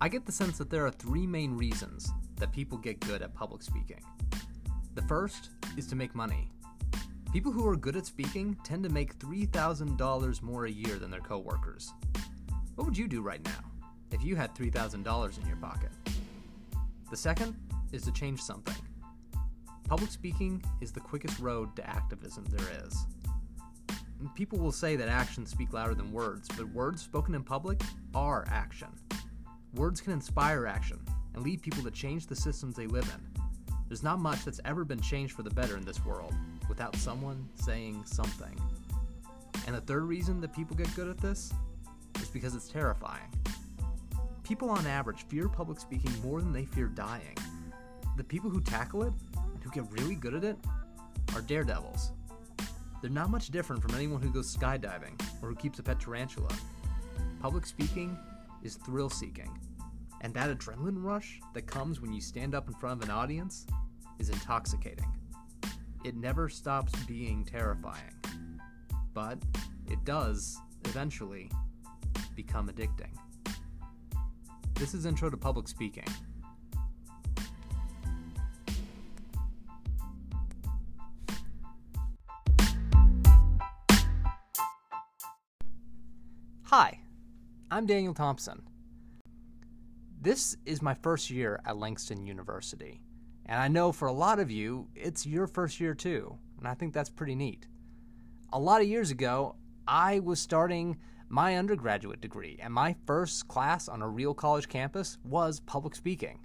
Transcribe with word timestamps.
I 0.00 0.08
get 0.08 0.24
the 0.24 0.30
sense 0.30 0.58
that 0.58 0.70
there 0.70 0.86
are 0.86 0.92
three 0.92 1.26
main 1.26 1.56
reasons 1.56 2.12
that 2.36 2.52
people 2.52 2.78
get 2.78 3.00
good 3.00 3.20
at 3.20 3.34
public 3.34 3.62
speaking. 3.62 4.00
The 4.94 5.02
first 5.02 5.50
is 5.76 5.88
to 5.88 5.96
make 5.96 6.14
money. 6.14 6.52
People 7.32 7.50
who 7.50 7.66
are 7.66 7.74
good 7.74 7.96
at 7.96 8.06
speaking 8.06 8.56
tend 8.62 8.84
to 8.84 8.90
make 8.90 9.18
$3,000 9.18 10.42
more 10.42 10.66
a 10.66 10.70
year 10.70 11.00
than 11.00 11.10
their 11.10 11.20
coworkers. 11.20 11.92
What 12.76 12.84
would 12.84 12.96
you 12.96 13.08
do 13.08 13.22
right 13.22 13.44
now 13.44 13.64
if 14.12 14.22
you 14.22 14.36
had 14.36 14.54
$3,000 14.54 15.42
in 15.42 15.46
your 15.48 15.56
pocket? 15.56 15.90
The 17.10 17.16
second 17.16 17.56
is 17.90 18.02
to 18.02 18.12
change 18.12 18.40
something. 18.40 18.76
Public 19.88 20.12
speaking 20.12 20.62
is 20.80 20.92
the 20.92 21.00
quickest 21.00 21.40
road 21.40 21.74
to 21.74 21.90
activism 21.90 22.44
there 22.50 22.84
is. 22.86 23.04
People 24.36 24.58
will 24.58 24.72
say 24.72 24.94
that 24.94 25.08
actions 25.08 25.50
speak 25.50 25.72
louder 25.72 25.94
than 25.94 26.12
words, 26.12 26.48
but 26.56 26.68
words 26.68 27.02
spoken 27.02 27.34
in 27.34 27.42
public 27.42 27.80
are 28.14 28.46
action. 28.48 28.88
Words 29.74 30.00
can 30.00 30.12
inspire 30.12 30.66
action 30.66 30.98
and 31.34 31.42
lead 31.42 31.62
people 31.62 31.82
to 31.82 31.90
change 31.90 32.26
the 32.26 32.36
systems 32.36 32.74
they 32.74 32.86
live 32.86 33.04
in. 33.14 33.42
There's 33.88 34.02
not 34.02 34.18
much 34.18 34.44
that's 34.44 34.60
ever 34.64 34.84
been 34.84 35.00
changed 35.00 35.34
for 35.34 35.42
the 35.42 35.50
better 35.50 35.76
in 35.76 35.84
this 35.84 36.04
world 36.04 36.34
without 36.68 36.96
someone 36.96 37.48
saying 37.54 38.02
something. 38.04 38.58
And 39.66 39.76
the 39.76 39.80
third 39.80 40.04
reason 40.04 40.40
that 40.40 40.54
people 40.54 40.76
get 40.76 40.94
good 40.96 41.08
at 41.08 41.18
this 41.18 41.52
is 42.20 42.28
because 42.28 42.54
it's 42.54 42.68
terrifying. 42.68 43.28
People 44.42 44.70
on 44.70 44.86
average 44.86 45.26
fear 45.28 45.48
public 45.48 45.78
speaking 45.78 46.12
more 46.22 46.40
than 46.40 46.52
they 46.52 46.64
fear 46.64 46.86
dying. 46.86 47.36
The 48.16 48.24
people 48.24 48.50
who 48.50 48.60
tackle 48.60 49.02
it 49.02 49.12
and 49.36 49.62
who 49.62 49.70
get 49.70 49.84
really 49.92 50.14
good 50.14 50.34
at 50.34 50.44
it 50.44 50.56
are 51.34 51.42
daredevils. 51.42 52.12
They're 53.00 53.10
not 53.10 53.30
much 53.30 53.50
different 53.50 53.82
from 53.82 53.94
anyone 53.94 54.20
who 54.22 54.32
goes 54.32 54.54
skydiving 54.54 55.20
or 55.42 55.50
who 55.50 55.54
keeps 55.54 55.78
a 55.78 55.82
pet 55.82 56.00
tarantula. 56.00 56.48
Public 57.40 57.64
speaking 57.66 58.18
is 58.62 58.76
thrill 58.76 59.10
seeking, 59.10 59.56
and 60.20 60.34
that 60.34 60.56
adrenaline 60.56 61.02
rush 61.02 61.40
that 61.54 61.66
comes 61.66 62.00
when 62.00 62.12
you 62.12 62.20
stand 62.20 62.54
up 62.54 62.68
in 62.68 62.74
front 62.74 63.02
of 63.02 63.08
an 63.08 63.14
audience 63.14 63.66
is 64.18 64.30
intoxicating. 64.30 65.06
It 66.04 66.16
never 66.16 66.48
stops 66.48 66.92
being 67.04 67.44
terrifying, 67.44 68.14
but 69.14 69.38
it 69.90 70.04
does 70.04 70.56
eventually 70.84 71.50
become 72.34 72.68
addicting. 72.68 73.12
This 74.74 74.94
is 74.94 75.06
Intro 75.06 75.30
to 75.30 75.36
Public 75.36 75.66
Speaking. 75.68 76.06
Hi, 86.64 87.00
I'm 87.70 87.86
Daniel 87.86 88.14
Thompson. 88.14 88.67
This 90.28 90.58
is 90.66 90.82
my 90.82 90.92
first 90.92 91.30
year 91.30 91.58
at 91.64 91.78
Langston 91.78 92.26
University, 92.26 93.00
and 93.46 93.58
I 93.58 93.66
know 93.68 93.92
for 93.92 94.08
a 94.08 94.12
lot 94.12 94.38
of 94.38 94.50
you, 94.50 94.86
it's 94.94 95.24
your 95.24 95.46
first 95.46 95.80
year 95.80 95.94
too, 95.94 96.36
and 96.58 96.68
I 96.68 96.74
think 96.74 96.92
that's 96.92 97.08
pretty 97.08 97.34
neat. 97.34 97.66
A 98.52 98.58
lot 98.58 98.82
of 98.82 98.88
years 98.88 99.10
ago, 99.10 99.56
I 99.86 100.18
was 100.18 100.38
starting 100.38 100.98
my 101.30 101.56
undergraduate 101.56 102.20
degree, 102.20 102.58
and 102.62 102.74
my 102.74 102.94
first 103.06 103.48
class 103.48 103.88
on 103.88 104.02
a 104.02 104.08
real 104.08 104.34
college 104.34 104.68
campus 104.68 105.16
was 105.24 105.60
public 105.60 105.94
speaking. 105.94 106.40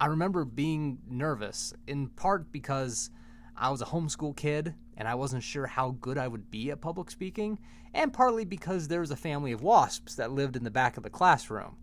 I 0.00 0.06
remember 0.06 0.44
being 0.44 0.98
nervous, 1.08 1.72
in 1.86 2.08
part 2.08 2.50
because 2.50 3.10
I 3.56 3.70
was 3.70 3.80
a 3.80 3.86
homeschool 3.86 4.34
kid 4.34 4.74
and 4.96 5.06
I 5.06 5.14
wasn't 5.14 5.44
sure 5.44 5.66
how 5.66 5.92
good 6.00 6.18
I 6.18 6.26
would 6.26 6.50
be 6.50 6.72
at 6.72 6.80
public 6.80 7.12
speaking, 7.12 7.60
and 7.94 8.12
partly 8.12 8.44
because 8.44 8.88
there 8.88 8.98
was 9.02 9.12
a 9.12 9.16
family 9.16 9.52
of 9.52 9.62
wasps 9.62 10.16
that 10.16 10.32
lived 10.32 10.56
in 10.56 10.64
the 10.64 10.70
back 10.72 10.96
of 10.96 11.04
the 11.04 11.10
classroom. 11.10 11.76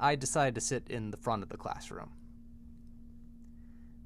I 0.00 0.16
decided 0.16 0.54
to 0.56 0.60
sit 0.62 0.88
in 0.88 1.10
the 1.10 1.16
front 1.16 1.42
of 1.42 1.50
the 1.50 1.58
classroom. 1.58 2.10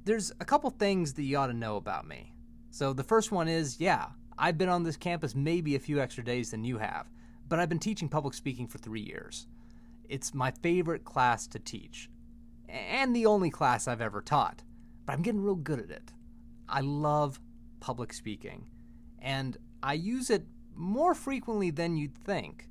There's 0.04 0.32
a 0.40 0.44
couple 0.44 0.68
things 0.70 1.14
that 1.14 1.22
you 1.22 1.38
ought 1.38 1.46
to 1.46 1.54
know 1.54 1.76
about 1.76 2.06
me. 2.06 2.34
So, 2.70 2.92
the 2.92 3.04
first 3.04 3.30
one 3.30 3.48
is 3.48 3.80
yeah, 3.80 4.08
I've 4.36 4.58
been 4.58 4.68
on 4.68 4.82
this 4.82 4.96
campus 4.96 5.34
maybe 5.34 5.76
a 5.76 5.80
few 5.80 6.00
extra 6.00 6.24
days 6.24 6.50
than 6.50 6.64
you 6.64 6.78
have, 6.78 7.06
but 7.48 7.60
I've 7.60 7.68
been 7.68 7.78
teaching 7.78 8.08
public 8.08 8.34
speaking 8.34 8.66
for 8.66 8.78
three 8.78 9.00
years. 9.00 9.46
It's 10.08 10.34
my 10.34 10.50
favorite 10.50 11.04
class 11.04 11.46
to 11.48 11.58
teach, 11.58 12.10
and 12.68 13.14
the 13.14 13.26
only 13.26 13.48
class 13.48 13.86
I've 13.86 14.00
ever 14.00 14.20
taught, 14.20 14.62
but 15.06 15.12
I'm 15.12 15.22
getting 15.22 15.40
real 15.40 15.54
good 15.54 15.78
at 15.78 15.90
it. 15.90 16.12
I 16.68 16.80
love 16.80 17.40
public 17.80 18.12
speaking, 18.12 18.66
and 19.20 19.56
I 19.82 19.94
use 19.94 20.28
it 20.28 20.44
more 20.74 21.14
frequently 21.14 21.70
than 21.70 21.96
you'd 21.96 22.18
think. 22.18 22.68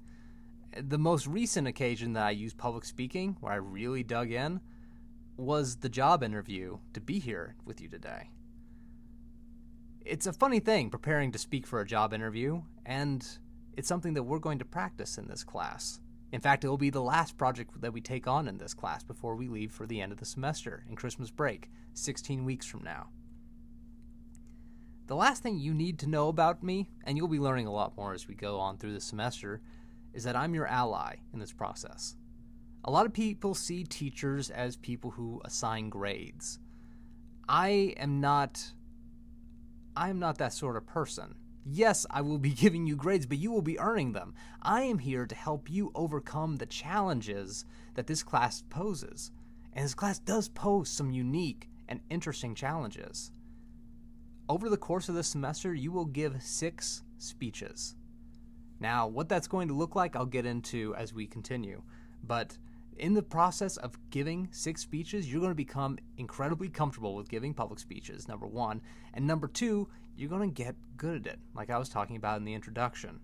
The 0.81 0.97
most 0.97 1.27
recent 1.27 1.67
occasion 1.67 2.13
that 2.13 2.23
I 2.23 2.31
used 2.31 2.57
public 2.57 2.83
speaking, 2.83 3.37
where 3.41 3.53
I 3.53 3.57
really 3.57 4.01
dug 4.01 4.31
in, 4.31 4.59
was 5.37 5.77
the 5.77 5.89
job 5.89 6.23
interview 6.23 6.79
to 6.93 7.01
be 7.01 7.19
here 7.19 7.55
with 7.63 7.79
you 7.79 7.87
today. 7.87 8.31
It's 10.03 10.25
a 10.25 10.33
funny 10.33 10.59
thing 10.59 10.89
preparing 10.89 11.31
to 11.31 11.37
speak 11.39 11.67
for 11.67 11.79
a 11.79 11.85
job 11.85 12.11
interview, 12.11 12.63
and 12.85 13.25
it's 13.77 13.87
something 13.87 14.15
that 14.15 14.23
we're 14.23 14.39
going 14.39 14.59
to 14.59 14.65
practice 14.65 15.17
in 15.17 15.27
this 15.27 15.43
class. 15.43 15.99
In 16.31 16.41
fact, 16.41 16.63
it 16.63 16.69
will 16.69 16.77
be 16.77 16.89
the 16.89 17.01
last 17.01 17.37
project 17.37 17.79
that 17.81 17.93
we 17.93 18.01
take 18.01 18.27
on 18.27 18.47
in 18.47 18.57
this 18.57 18.73
class 18.73 19.03
before 19.03 19.35
we 19.35 19.47
leave 19.47 19.71
for 19.71 19.85
the 19.85 20.01
end 20.01 20.11
of 20.11 20.17
the 20.17 20.25
semester 20.25 20.83
and 20.87 20.97
Christmas 20.97 21.29
break, 21.29 21.69
16 21.93 22.43
weeks 22.45 22.65
from 22.65 22.83
now. 22.83 23.09
The 25.05 25.15
last 25.15 25.43
thing 25.43 25.59
you 25.59 25.73
need 25.73 25.99
to 25.99 26.09
know 26.09 26.29
about 26.29 26.63
me, 26.63 26.89
and 27.03 27.15
you'll 27.15 27.27
be 27.27 27.39
learning 27.39 27.67
a 27.67 27.73
lot 27.73 27.95
more 27.95 28.13
as 28.13 28.27
we 28.27 28.33
go 28.33 28.59
on 28.59 28.77
through 28.77 28.93
the 28.93 29.01
semester, 29.01 29.61
is 30.13 30.23
that 30.23 30.35
I'm 30.35 30.53
your 30.53 30.67
ally 30.67 31.15
in 31.33 31.39
this 31.39 31.53
process. 31.53 32.15
A 32.85 32.91
lot 32.91 33.05
of 33.05 33.13
people 33.13 33.55
see 33.55 33.83
teachers 33.83 34.49
as 34.49 34.75
people 34.75 35.11
who 35.11 35.41
assign 35.45 35.89
grades. 35.89 36.59
I 37.47 37.93
am 37.97 38.19
not 38.19 38.73
I 39.95 40.09
am 40.09 40.19
not 40.19 40.37
that 40.39 40.53
sort 40.53 40.75
of 40.75 40.87
person. 40.87 41.35
Yes, 41.65 42.05
I 42.09 42.21
will 42.21 42.39
be 42.39 42.49
giving 42.63 42.85
you 42.85 42.95
grades, 42.95 43.25
but 43.25 43.37
you 43.37 43.51
will 43.51 43.61
be 43.61 43.79
earning 43.79 44.13
them. 44.13 44.33
I 44.61 44.81
am 44.83 44.99
here 44.99 45.25
to 45.25 45.35
help 45.35 45.69
you 45.69 45.91
overcome 45.95 46.57
the 46.57 46.65
challenges 46.65 47.65
that 47.95 48.07
this 48.07 48.23
class 48.23 48.63
poses. 48.69 49.31
And 49.71 49.85
this 49.85 49.93
class 49.95 50.19
does 50.19 50.49
pose 50.49 50.89
some 50.89 51.11
unique 51.11 51.69
and 51.87 52.01
interesting 52.09 52.55
challenges. 52.55 53.31
Over 54.49 54.69
the 54.69 54.77
course 54.77 55.09
of 55.09 55.15
this 55.15 55.27
semester, 55.27 55.73
you 55.73 55.91
will 55.91 56.05
give 56.05 56.41
six 56.41 57.03
speeches. 57.17 57.95
Now, 58.83 59.07
what 59.07 59.29
that's 59.29 59.47
going 59.47 59.69
to 59.69 59.73
look 59.73 59.95
like, 59.95 60.13
I'll 60.13 60.25
get 60.25 60.45
into 60.45 60.93
as 60.95 61.13
we 61.13 61.25
continue. 61.25 61.81
But 62.21 62.57
in 62.97 63.13
the 63.13 63.23
process 63.23 63.77
of 63.77 63.97
giving 64.09 64.49
six 64.51 64.81
speeches, 64.81 65.31
you're 65.31 65.39
going 65.39 65.51
to 65.51 65.55
become 65.55 65.97
incredibly 66.17 66.67
comfortable 66.67 67.15
with 67.15 67.29
giving 67.29 67.53
public 67.53 67.79
speeches, 67.79 68.27
number 68.27 68.45
one. 68.45 68.81
And 69.13 69.25
number 69.25 69.47
two, 69.47 69.87
you're 70.17 70.29
going 70.29 70.49
to 70.49 70.63
get 70.63 70.75
good 70.97 71.25
at 71.25 71.33
it, 71.35 71.39
like 71.55 71.69
I 71.69 71.77
was 71.77 71.87
talking 71.87 72.17
about 72.17 72.39
in 72.39 72.43
the 72.43 72.53
introduction. 72.53 73.21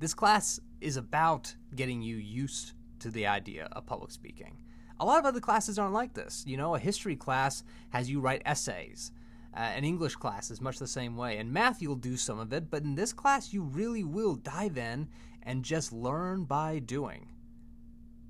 This 0.00 0.12
class 0.12 0.60
is 0.82 0.98
about 0.98 1.54
getting 1.74 2.02
you 2.02 2.16
used 2.16 2.72
to 2.98 3.10
the 3.10 3.26
idea 3.26 3.70
of 3.72 3.86
public 3.86 4.10
speaking. 4.10 4.58
A 5.00 5.06
lot 5.06 5.18
of 5.18 5.24
other 5.24 5.40
classes 5.40 5.78
aren't 5.78 5.94
like 5.94 6.12
this. 6.12 6.44
You 6.46 6.58
know, 6.58 6.74
a 6.74 6.78
history 6.78 7.16
class 7.16 7.64
has 7.88 8.10
you 8.10 8.20
write 8.20 8.42
essays. 8.44 9.12
Uh, 9.56 9.60
an 9.60 9.84
English 9.84 10.16
class 10.16 10.50
is 10.50 10.60
much 10.60 10.78
the 10.78 10.86
same 10.86 11.16
way. 11.16 11.38
And 11.38 11.52
math, 11.52 11.80
you'll 11.80 11.94
do 11.94 12.16
some 12.16 12.38
of 12.38 12.52
it, 12.52 12.70
but 12.70 12.82
in 12.82 12.94
this 12.94 13.12
class, 13.12 13.52
you 13.52 13.62
really 13.62 14.02
will 14.02 14.34
dive 14.34 14.76
in 14.76 15.08
and 15.42 15.64
just 15.64 15.92
learn 15.92 16.44
by 16.44 16.80
doing. 16.80 17.28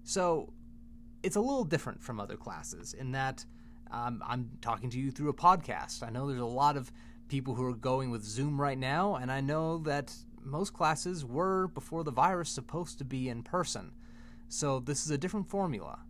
So 0.03 0.53
it's 1.23 1.37
a 1.37 1.41
little 1.41 1.65
different 1.65 2.03
from 2.03 2.21
other 2.21 2.37
classes 2.37 2.93
in 2.93 3.13
that 3.13 3.45
um, 3.91 4.23
I'm 4.27 4.51
talking 4.61 4.91
to 4.91 4.99
you 4.99 5.11
through 5.11 5.31
a 5.31 5.35
podcast. 5.35 6.03
I 6.03 6.11
know 6.11 6.27
there's 6.27 6.41
a 6.41 6.45
lot 6.45 6.77
of 6.77 6.93
people 7.29 7.55
who 7.55 7.65
are 7.65 7.75
going 7.75 8.11
with 8.11 8.23
Zoom 8.23 8.61
right 8.61 8.79
now, 8.79 9.15
and 9.15 9.33
I 9.33 9.41
know 9.41 9.79
that 9.79 10.13
most 10.43 10.75
classes 10.75 11.25
were, 11.25 11.69
before 11.69 12.05
the 12.05 12.11
virus, 12.11 12.51
supposed 12.51 12.99
to 12.99 13.05
be 13.05 13.29
in 13.29 13.43
person. 13.43 13.93
So 14.49 14.81
this 14.81 15.05
is 15.05 15.11
a 15.11 15.19
different 15.19 15.49
formula 15.49 16.01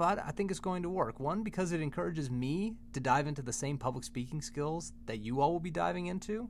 but 0.00 0.18
I 0.24 0.30
think 0.30 0.50
it's 0.50 0.60
going 0.60 0.82
to 0.84 0.88
work. 0.88 1.20
One, 1.20 1.42
because 1.42 1.72
it 1.72 1.82
encourages 1.82 2.30
me 2.30 2.74
to 2.94 3.00
dive 3.00 3.26
into 3.26 3.42
the 3.42 3.52
same 3.52 3.76
public 3.76 4.02
speaking 4.02 4.40
skills 4.40 4.94
that 5.04 5.18
you 5.18 5.42
all 5.42 5.52
will 5.52 5.60
be 5.60 5.70
diving 5.70 6.06
into. 6.06 6.48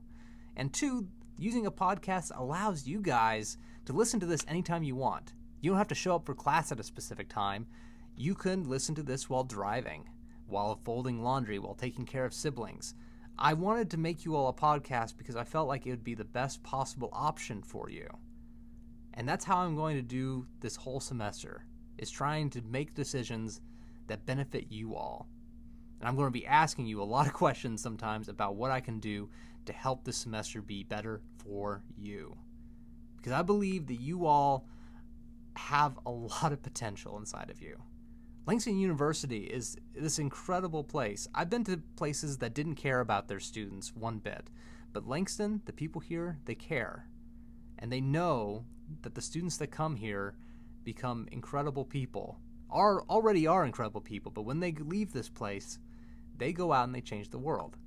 And 0.55 0.73
two, 0.73 1.09
using 1.37 1.65
a 1.65 1.71
podcast 1.71 2.31
allows 2.33 2.87
you 2.87 3.01
guys 3.01 3.57
to 3.87 3.91
listen 3.91 4.21
to 4.21 4.25
this 4.25 4.45
anytime 4.47 4.83
you 4.83 4.95
want. 4.95 5.33
You 5.59 5.71
don't 5.71 5.77
have 5.77 5.89
to 5.89 5.95
show 5.95 6.15
up 6.15 6.25
for 6.25 6.33
class 6.33 6.71
at 6.71 6.79
a 6.79 6.83
specific 6.83 7.27
time. 7.27 7.67
You 8.15 8.35
can 8.35 8.69
listen 8.69 8.95
to 8.95 9.03
this 9.03 9.29
while 9.29 9.43
driving, 9.43 10.07
while 10.47 10.79
folding 10.85 11.21
laundry, 11.21 11.59
while 11.59 11.75
taking 11.75 12.05
care 12.05 12.23
of 12.23 12.33
siblings. 12.33 12.93
I 13.37 13.53
wanted 13.53 13.89
to 13.89 13.97
make 13.97 14.23
you 14.23 14.33
all 14.33 14.47
a 14.47 14.53
podcast 14.53 15.17
because 15.17 15.35
I 15.35 15.43
felt 15.43 15.67
like 15.67 15.85
it 15.85 15.89
would 15.89 16.05
be 16.05 16.15
the 16.15 16.23
best 16.23 16.63
possible 16.63 17.09
option 17.11 17.63
for 17.63 17.89
you. 17.89 18.07
And 19.13 19.27
that's 19.27 19.43
how 19.43 19.57
I'm 19.57 19.75
going 19.75 19.97
to 19.97 20.01
do 20.01 20.47
this 20.61 20.77
whole 20.77 21.01
semester 21.01 21.65
is 22.01 22.11
trying 22.11 22.49
to 22.49 22.61
make 22.63 22.93
decisions 22.93 23.61
that 24.07 24.25
benefit 24.25 24.65
you 24.69 24.95
all. 24.95 25.29
And 25.99 26.09
I'm 26.09 26.15
going 26.15 26.27
to 26.27 26.31
be 26.31 26.47
asking 26.47 26.87
you 26.87 27.01
a 27.01 27.03
lot 27.03 27.27
of 27.27 27.33
questions 27.45 27.81
sometimes 27.81 28.27
about 28.27 28.55
what 28.55 28.71
I 28.71 28.81
can 28.81 28.99
do 28.99 29.29
to 29.65 29.73
help 29.73 30.03
this 30.03 30.17
semester 30.17 30.61
be 30.61 30.83
better 30.83 31.21
for 31.37 31.83
you. 31.97 32.35
Because 33.15 33.31
I 33.31 33.43
believe 33.43 33.87
that 33.87 34.01
you 34.01 34.25
all 34.25 34.65
have 35.55 35.99
a 36.05 36.11
lot 36.11 36.51
of 36.51 36.63
potential 36.63 37.17
inside 37.17 37.49
of 37.49 37.61
you. 37.61 37.81
Langston 38.47 38.79
University 38.79 39.43
is 39.43 39.77
this 39.93 40.17
incredible 40.17 40.83
place. 40.83 41.27
I've 41.35 41.49
been 41.49 41.63
to 41.65 41.81
places 41.95 42.39
that 42.39 42.55
didn't 42.55 42.75
care 42.75 42.99
about 42.99 43.27
their 43.27 43.39
students 43.39 43.95
one 43.95 44.17
bit, 44.17 44.49
but 44.91 45.07
Langston, 45.07 45.61
the 45.65 45.73
people 45.73 46.01
here, 46.01 46.39
they 46.45 46.55
care. 46.55 47.05
And 47.77 47.91
they 47.91 48.01
know 48.01 48.65
that 49.03 49.13
the 49.13 49.21
students 49.21 49.57
that 49.57 49.67
come 49.67 49.95
here 49.95 50.35
become 50.83 51.27
incredible 51.31 51.85
people. 51.85 52.39
Are 52.69 53.01
already 53.03 53.47
are 53.47 53.65
incredible 53.65 54.01
people, 54.01 54.31
but 54.31 54.43
when 54.43 54.59
they 54.59 54.71
leave 54.71 55.11
this 55.11 55.29
place, 55.29 55.79
they 56.37 56.53
go 56.53 56.71
out 56.71 56.85
and 56.85 56.95
they 56.95 57.01
change 57.01 57.29
the 57.29 57.37
world. 57.37 57.77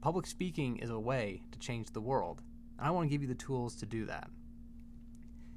Public 0.00 0.26
speaking 0.26 0.76
is 0.76 0.90
a 0.90 0.98
way 0.98 1.42
to 1.50 1.58
change 1.58 1.90
the 1.90 2.00
world, 2.00 2.42
and 2.78 2.86
I 2.86 2.90
want 2.90 3.06
to 3.06 3.10
give 3.10 3.22
you 3.22 3.28
the 3.28 3.34
tools 3.34 3.74
to 3.76 3.86
do 3.86 4.06
that. 4.06 4.30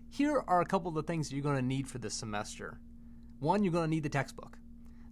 Here 0.10 0.44
are 0.48 0.62
a 0.62 0.66
couple 0.66 0.90
of 0.90 0.96
the 0.96 1.04
things 1.04 1.32
you're 1.32 1.44
going 1.44 1.56
to 1.56 1.62
need 1.62 1.88
for 1.88 2.00
this 2.00 2.16
semester. 2.16 2.80
One, 3.40 3.64
you're 3.64 3.74
going 3.74 3.86
to 3.86 3.90
need 3.90 4.04
the 4.04 4.10
textbook. 4.10 4.58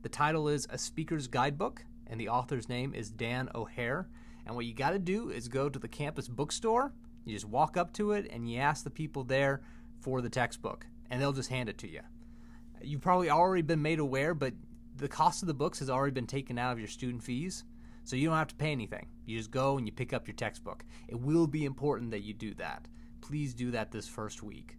The 0.01 0.09
title 0.09 0.47
is 0.47 0.67
A 0.71 0.77
Speaker's 0.77 1.27
Guidebook, 1.27 1.85
and 2.07 2.19
the 2.19 2.29
author's 2.29 2.67
name 2.67 2.93
is 2.95 3.11
Dan 3.11 3.49
O'Hair. 3.53 4.09
And 4.45 4.55
what 4.55 4.65
you 4.65 4.73
got 4.73 4.91
to 4.91 4.99
do 4.99 5.29
is 5.29 5.47
go 5.47 5.69
to 5.69 5.77
the 5.77 5.87
campus 5.87 6.27
bookstore, 6.27 6.93
you 7.25 7.33
just 7.33 7.45
walk 7.45 7.77
up 7.77 7.93
to 7.93 8.13
it, 8.13 8.27
and 8.31 8.49
you 8.49 8.59
ask 8.59 8.83
the 8.83 8.89
people 8.89 9.23
there 9.23 9.61
for 9.99 10.21
the 10.21 10.29
textbook, 10.29 10.87
and 11.09 11.21
they'll 11.21 11.33
just 11.33 11.49
hand 11.49 11.69
it 11.69 11.77
to 11.79 11.89
you. 11.89 12.01
You've 12.81 13.01
probably 13.01 13.29
already 13.29 13.63
been 13.63 13.81
made 13.81 13.99
aware, 13.99 14.33
but 14.33 14.53
the 14.95 15.07
cost 15.07 15.43
of 15.43 15.47
the 15.47 15.53
books 15.53 15.79
has 15.79 15.89
already 15.89 16.13
been 16.13 16.27
taken 16.27 16.57
out 16.57 16.73
of 16.73 16.79
your 16.79 16.87
student 16.87 17.23
fees, 17.23 17.63
so 18.03 18.15
you 18.15 18.27
don't 18.27 18.37
have 18.37 18.47
to 18.47 18.55
pay 18.55 18.71
anything. 18.71 19.07
You 19.25 19.37
just 19.37 19.51
go 19.51 19.77
and 19.77 19.87
you 19.87 19.91
pick 19.91 20.13
up 20.13 20.27
your 20.27 20.35
textbook. 20.35 20.85
It 21.07 21.19
will 21.19 21.47
be 21.47 21.65
important 21.65 22.11
that 22.11 22.23
you 22.23 22.33
do 22.33 22.53
that. 22.55 22.87
Please 23.21 23.53
do 23.53 23.71
that 23.71 23.91
this 23.91 24.07
first 24.07 24.43
week. 24.43 24.77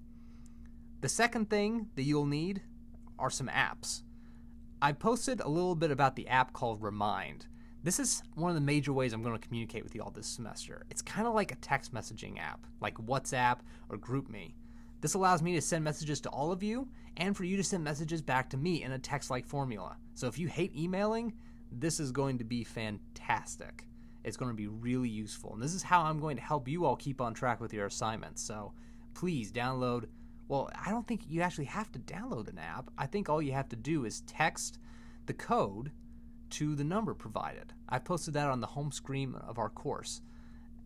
The 1.00 1.08
second 1.08 1.50
thing 1.50 1.88
that 1.94 2.02
you'll 2.02 2.26
need 2.26 2.62
are 3.18 3.30
some 3.30 3.48
apps. 3.48 4.02
I 4.80 4.92
posted 4.92 5.40
a 5.40 5.48
little 5.48 5.74
bit 5.74 5.90
about 5.90 6.16
the 6.16 6.28
app 6.28 6.52
called 6.52 6.82
Remind. 6.82 7.46
This 7.82 7.98
is 7.98 8.22
one 8.34 8.50
of 8.50 8.54
the 8.54 8.60
major 8.60 8.92
ways 8.92 9.12
I'm 9.12 9.22
going 9.22 9.38
to 9.38 9.46
communicate 9.46 9.84
with 9.84 9.94
you 9.94 10.02
all 10.02 10.10
this 10.10 10.26
semester. 10.26 10.86
It's 10.90 11.02
kind 11.02 11.26
of 11.26 11.34
like 11.34 11.52
a 11.52 11.56
text 11.56 11.94
messaging 11.94 12.40
app, 12.40 12.66
like 12.80 12.94
WhatsApp 12.94 13.58
or 13.88 13.98
GroupMe. 13.98 14.54
This 15.00 15.14
allows 15.14 15.42
me 15.42 15.54
to 15.54 15.60
send 15.60 15.84
messages 15.84 16.20
to 16.22 16.28
all 16.30 16.50
of 16.50 16.62
you 16.62 16.88
and 17.16 17.36
for 17.36 17.44
you 17.44 17.56
to 17.56 17.64
send 17.64 17.84
messages 17.84 18.22
back 18.22 18.50
to 18.50 18.56
me 18.56 18.82
in 18.82 18.92
a 18.92 18.98
text 18.98 19.30
like 19.30 19.46
formula. 19.46 19.96
So 20.14 20.26
if 20.26 20.38
you 20.38 20.48
hate 20.48 20.74
emailing, 20.76 21.34
this 21.70 22.00
is 22.00 22.10
going 22.10 22.38
to 22.38 22.44
be 22.44 22.64
fantastic. 22.64 23.86
It's 24.24 24.36
going 24.36 24.50
to 24.50 24.56
be 24.56 24.66
really 24.66 25.08
useful. 25.08 25.54
And 25.54 25.62
this 25.62 25.74
is 25.74 25.82
how 25.82 26.02
I'm 26.02 26.20
going 26.20 26.36
to 26.36 26.42
help 26.42 26.66
you 26.66 26.84
all 26.84 26.96
keep 26.96 27.20
on 27.20 27.34
track 27.34 27.60
with 27.60 27.72
your 27.72 27.86
assignments. 27.86 28.42
So 28.42 28.72
please 29.14 29.52
download 29.52 30.06
well, 30.48 30.70
I 30.74 30.90
don't 30.90 31.06
think 31.06 31.22
you 31.28 31.42
actually 31.42 31.66
have 31.66 31.92
to 31.92 31.98
download 31.98 32.48
an 32.48 32.58
app. 32.58 32.90
I 32.96 33.06
think 33.06 33.28
all 33.28 33.42
you 33.42 33.52
have 33.52 33.68
to 33.68 33.76
do 33.76 34.06
is 34.06 34.22
text 34.22 34.78
the 35.26 35.34
code 35.34 35.92
to 36.50 36.74
the 36.74 36.84
number 36.84 37.12
provided. 37.12 37.74
I 37.86 37.98
posted 37.98 38.32
that 38.34 38.48
on 38.48 38.62
the 38.62 38.66
home 38.66 38.90
screen 38.90 39.34
of 39.34 39.58
our 39.58 39.68
course. 39.68 40.22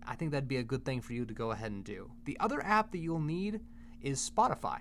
I 0.05 0.17
think 0.17 0.32
that'd 0.32 0.49
be 0.49 0.56
a 0.56 0.64
good 0.64 0.85
thing 0.85 1.00
for 1.00 1.12
you 1.12 1.25
to 1.25 1.32
go 1.32 1.53
ahead 1.53 1.70
and 1.70 1.85
do. 1.85 2.11
The 2.25 2.37
other 2.41 2.61
app 2.64 2.91
that 2.91 2.99
you'll 2.99 3.20
need 3.20 3.61
is 4.02 4.31
Spotify. 4.31 4.78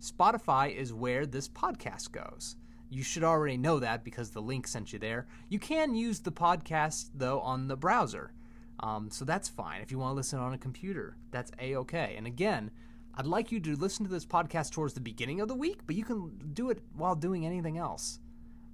Spotify 0.00 0.74
is 0.74 0.92
where 0.92 1.26
this 1.26 1.48
podcast 1.48 2.12
goes. 2.12 2.56
You 2.90 3.02
should 3.02 3.24
already 3.24 3.56
know 3.56 3.80
that 3.80 4.04
because 4.04 4.30
the 4.30 4.42
link 4.42 4.66
sent 4.66 4.92
you 4.92 4.98
there. 4.98 5.26
You 5.48 5.58
can 5.58 5.94
use 5.94 6.20
the 6.20 6.32
podcast, 6.32 7.10
though, 7.14 7.40
on 7.40 7.68
the 7.68 7.76
browser. 7.76 8.32
Um, 8.80 9.10
so 9.10 9.24
that's 9.24 9.48
fine. 9.48 9.80
If 9.80 9.90
you 9.90 9.98
want 9.98 10.12
to 10.12 10.16
listen 10.16 10.38
on 10.38 10.52
a 10.52 10.58
computer, 10.58 11.16
that's 11.30 11.50
a 11.60 11.76
okay. 11.76 12.14
And 12.16 12.26
again, 12.26 12.70
I'd 13.16 13.26
like 13.26 13.52
you 13.52 13.60
to 13.60 13.76
listen 13.76 14.04
to 14.04 14.10
this 14.10 14.26
podcast 14.26 14.72
towards 14.72 14.94
the 14.94 15.00
beginning 15.00 15.40
of 15.40 15.48
the 15.48 15.54
week, 15.54 15.80
but 15.86 15.96
you 15.96 16.04
can 16.04 16.38
do 16.52 16.70
it 16.70 16.80
while 16.94 17.14
doing 17.14 17.46
anything 17.46 17.78
else. 17.78 18.18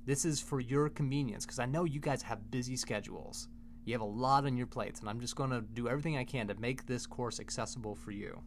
This 0.07 0.25
is 0.25 0.41
for 0.41 0.61
your 0.61 0.89
convenience 0.89 1.45
because 1.45 1.59
I 1.59 1.67
know 1.67 1.85
you 1.85 2.01
guys 2.01 2.23
have 2.23 2.51
busy 2.51 2.77
schedules. 2.77 3.49
You 3.85 3.95
have 3.95 4.01
a 4.01 4.05
lot 4.05 4.47
on 4.47 4.57
your 4.57 4.67
plates, 4.67 5.01
and 5.01 5.09
I'm 5.09 5.21
just 5.21 5.37
going 5.37 5.51
to 5.51 5.61
do 5.61 5.89
everything 5.89 6.17
I 6.17 6.25
can 6.25 6.49
to 6.49 6.55
make 6.55 6.87
this 6.87 7.07
course 7.07 7.39
accessible 7.39 7.95
for 7.95 8.11
you. 8.11 8.41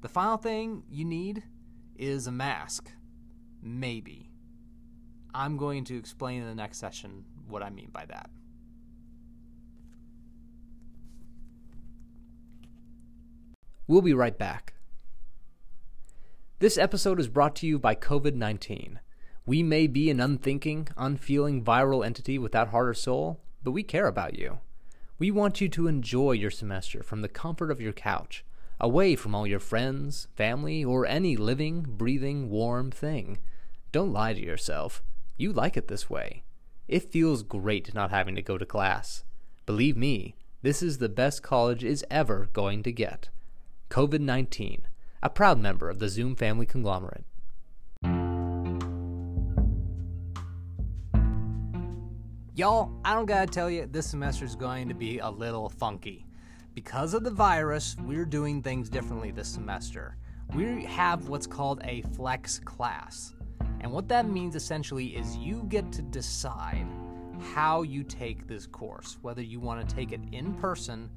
The 0.00 0.08
final 0.08 0.36
thing 0.36 0.84
you 0.88 1.04
need 1.04 1.42
is 1.96 2.26
a 2.26 2.32
mask. 2.32 2.90
Maybe. 3.60 4.30
I'm 5.34 5.56
going 5.56 5.84
to 5.84 5.98
explain 5.98 6.42
in 6.42 6.48
the 6.48 6.54
next 6.54 6.78
session 6.78 7.24
what 7.48 7.62
I 7.62 7.70
mean 7.70 7.90
by 7.92 8.06
that. 8.06 8.30
We'll 13.88 14.02
be 14.02 14.14
right 14.14 14.38
back. 14.38 14.74
This 16.60 16.76
episode 16.76 17.18
is 17.18 17.28
brought 17.28 17.56
to 17.56 17.66
you 17.66 17.78
by 17.78 17.94
COVID 17.94 18.34
19. 18.34 19.00
We 19.46 19.62
may 19.62 19.86
be 19.86 20.10
an 20.10 20.20
unthinking, 20.20 20.88
unfeeling 20.96 21.64
viral 21.64 22.04
entity 22.04 22.38
without 22.38 22.68
heart 22.68 22.88
or 22.88 22.94
soul, 22.94 23.40
but 23.62 23.70
we 23.70 23.82
care 23.82 24.06
about 24.06 24.38
you. 24.38 24.58
We 25.18 25.30
want 25.30 25.60
you 25.60 25.68
to 25.70 25.88
enjoy 25.88 26.32
your 26.32 26.50
semester 26.50 27.02
from 27.02 27.22
the 27.22 27.28
comfort 27.28 27.70
of 27.70 27.80
your 27.80 27.94
couch, 27.94 28.44
away 28.80 29.16
from 29.16 29.34
all 29.34 29.46
your 29.46 29.60
friends, 29.60 30.28
family, 30.34 30.84
or 30.84 31.06
any 31.06 31.36
living, 31.36 31.82
breathing, 31.82 32.50
warm 32.50 32.90
thing. 32.90 33.38
Don't 33.92 34.12
lie 34.12 34.34
to 34.34 34.44
yourself. 34.44 35.02
You 35.36 35.52
like 35.52 35.76
it 35.76 35.88
this 35.88 36.10
way. 36.10 36.42
It 36.86 37.10
feels 37.10 37.42
great 37.42 37.94
not 37.94 38.10
having 38.10 38.34
to 38.34 38.42
go 38.42 38.58
to 38.58 38.66
class. 38.66 39.24
Believe 39.66 39.96
me, 39.96 40.34
this 40.62 40.82
is 40.82 40.98
the 40.98 41.08
best 41.08 41.42
college 41.42 41.84
is 41.84 42.04
ever 42.10 42.48
going 42.52 42.82
to 42.82 42.92
get. 42.92 43.28
COVID 43.90 44.20
19 44.20 44.88
a 45.22 45.30
proud 45.30 45.58
member 45.58 45.90
of 45.90 45.98
the 45.98 46.08
Zoom 46.08 46.36
family 46.36 46.66
conglomerate. 46.66 47.24
Y'all, 52.54 52.90
I 53.04 53.14
don't 53.14 53.26
gotta 53.26 53.46
tell 53.46 53.70
you, 53.70 53.86
this 53.86 54.10
semester 54.10 54.44
is 54.44 54.56
going 54.56 54.88
to 54.88 54.94
be 54.94 55.18
a 55.18 55.30
little 55.30 55.68
funky. 55.68 56.27
Because 56.74 57.14
of 57.14 57.24
the 57.24 57.30
virus, 57.30 57.96
we're 58.00 58.24
doing 58.24 58.62
things 58.62 58.88
differently 58.88 59.30
this 59.30 59.48
semester. 59.48 60.16
We 60.54 60.84
have 60.84 61.28
what's 61.28 61.46
called 61.46 61.80
a 61.84 62.02
flex 62.14 62.58
class. 62.60 63.34
And 63.80 63.92
what 63.92 64.08
that 64.08 64.28
means 64.28 64.54
essentially 64.54 65.16
is 65.16 65.36
you 65.36 65.64
get 65.68 65.90
to 65.92 66.02
decide 66.02 66.86
how 67.54 67.82
you 67.82 68.02
take 68.02 68.46
this 68.46 68.66
course, 68.66 69.18
whether 69.22 69.42
you 69.42 69.60
want 69.60 69.86
to 69.86 69.94
take 69.94 70.12
it 70.12 70.20
in 70.32 70.54
person 70.54 71.10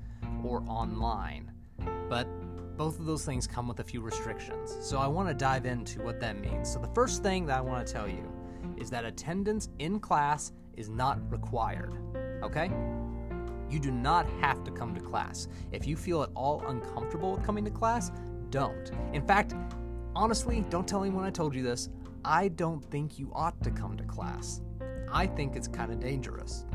or 0.44 0.64
online. 0.68 1.52
But 2.10 2.28
both 2.78 3.00
of 3.00 3.06
those 3.06 3.26
things 3.26 3.48
come 3.48 3.68
with 3.68 3.80
a 3.80 3.84
few 3.84 4.02
restrictions. 4.02 4.76
So 4.82 4.98
I 4.98 5.08
want 5.08 5.28
to 5.30 5.34
dive 5.34 5.66
into 5.66 6.02
what 6.02 6.20
that 6.20 6.40
means. 6.40 6.72
So 6.72 6.80
the 6.80 6.90
first 6.94 7.24
thing 7.24 7.46
that 7.48 7.58
I 7.58 7.62
want 7.62 7.86
to 7.86 7.94
tell 7.94 8.08
you 8.08 8.32
is 8.78 8.90
that 8.90 9.06
attendance 9.06 9.70
in 9.80 10.00
class 10.00 10.52
is 10.76 10.90
not 10.90 11.20
required. 11.32 11.94
Okay? 12.44 12.72
You 13.72 13.80
do 13.80 13.90
not 13.90 14.30
have 14.42 14.64
to 14.66 14.72
come 14.72 14.94
to 14.94 15.00
class. 15.00 15.48
If 15.72 15.88
you 15.88 15.96
feel 15.96 16.22
at 16.24 16.30
all 16.36 16.62
uncomfortable 16.68 17.32
with 17.32 17.46
coming 17.46 17.64
to 17.64 17.72
class, 17.72 18.12
don't. 18.50 18.92
In 19.14 19.26
fact, 19.26 19.56
honestly, 20.14 20.66
don't 20.70 20.86
tell 20.86 21.04
anyone 21.04 21.24
I 21.24 21.30
told 21.30 21.56
you 21.56 21.64
this. 21.64 21.90
I 22.26 22.50
don't 22.50 22.84
think 22.84 23.18
you 23.18 23.32
ought 23.34 23.64
to 23.64 23.72
come 23.72 23.96
to 23.96 24.04
class. 24.04 24.62
I 25.10 25.26
think 25.26 25.56
it's 25.56 25.70
kind 25.70 25.90
of 25.90 26.02
dangerous. 26.02 26.66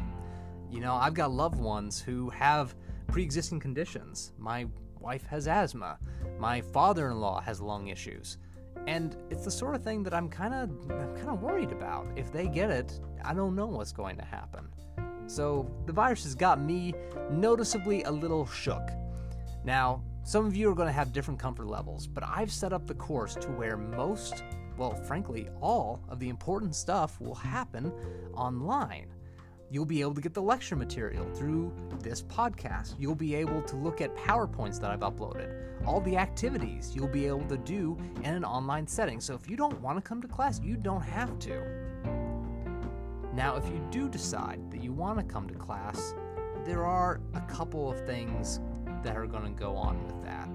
You 0.70 0.80
know, 0.80 0.94
I've 0.94 1.12
got 1.12 1.30
loved 1.30 1.60
ones 1.60 2.00
who 2.00 2.30
have 2.30 2.74
pre 3.08 3.22
existing 3.22 3.60
conditions. 3.60 4.32
My 4.38 4.66
wife 4.98 5.26
has 5.26 5.46
asthma. 5.46 5.98
My 6.38 6.62
father-in-law 6.62 7.42
has 7.42 7.60
lung 7.60 7.88
issues. 7.88 8.38
And 8.86 9.16
it's 9.30 9.44
the 9.44 9.50
sort 9.50 9.74
of 9.74 9.82
thing 9.82 10.02
that 10.04 10.14
I'm 10.14 10.28
kind 10.28 10.54
of 10.54 10.70
I'm 10.90 11.14
kind 11.14 11.28
of 11.28 11.42
worried 11.42 11.72
about. 11.72 12.06
If 12.16 12.32
they 12.32 12.48
get 12.48 12.70
it, 12.70 12.98
I 13.22 13.34
don't 13.34 13.54
know 13.54 13.66
what's 13.66 13.92
going 13.92 14.16
to 14.16 14.24
happen. 14.24 14.68
So, 15.26 15.70
the 15.86 15.92
virus 15.92 16.24
has 16.24 16.34
got 16.34 16.60
me 16.60 16.94
noticeably 17.30 18.02
a 18.04 18.10
little 18.10 18.46
shook. 18.46 18.90
Now, 19.64 20.02
some 20.22 20.46
of 20.46 20.56
you 20.56 20.70
are 20.70 20.74
going 20.74 20.88
to 20.88 20.92
have 20.92 21.12
different 21.12 21.38
comfort 21.38 21.66
levels, 21.66 22.06
but 22.06 22.24
I've 22.26 22.50
set 22.50 22.72
up 22.72 22.86
the 22.86 22.94
course 22.94 23.34
to 23.36 23.48
where 23.48 23.76
most, 23.76 24.42
well, 24.76 24.94
frankly, 24.94 25.48
all 25.60 26.00
of 26.08 26.18
the 26.18 26.28
important 26.28 26.74
stuff 26.74 27.20
will 27.20 27.34
happen 27.34 27.92
online. 28.34 29.06
You'll 29.70 29.84
be 29.84 30.00
able 30.00 30.14
to 30.14 30.20
get 30.20 30.34
the 30.34 30.42
lecture 30.42 30.76
material 30.76 31.26
through 31.34 31.72
this 32.00 32.22
podcast. 32.22 32.94
You'll 32.98 33.16
be 33.16 33.34
able 33.34 33.62
to 33.62 33.76
look 33.76 34.00
at 34.00 34.16
PowerPoints 34.16 34.80
that 34.80 34.90
I've 34.90 35.00
uploaded, 35.00 35.84
all 35.84 36.00
the 36.00 36.16
activities 36.16 36.92
you'll 36.94 37.08
be 37.08 37.26
able 37.26 37.46
to 37.46 37.56
do 37.56 37.98
in 38.22 38.34
an 38.34 38.44
online 38.44 38.86
setting. 38.86 39.20
So 39.20 39.34
if 39.34 39.50
you 39.50 39.56
don't 39.56 39.80
want 39.80 39.96
to 39.96 40.02
come 40.02 40.22
to 40.22 40.28
class, 40.28 40.60
you 40.60 40.76
don't 40.76 41.02
have 41.02 41.36
to. 41.40 41.62
Now, 43.36 43.54
if 43.56 43.66
you 43.66 43.86
do 43.90 44.08
decide 44.08 44.70
that 44.70 44.82
you 44.82 44.94
want 44.94 45.18
to 45.18 45.24
come 45.24 45.46
to 45.46 45.54
class, 45.54 46.14
there 46.64 46.86
are 46.86 47.20
a 47.34 47.40
couple 47.42 47.90
of 47.90 48.00
things 48.06 48.60
that 49.02 49.14
are 49.14 49.26
going 49.26 49.44
to 49.44 49.50
go 49.50 49.76
on 49.76 50.02
with 50.06 50.22
that. 50.24 50.48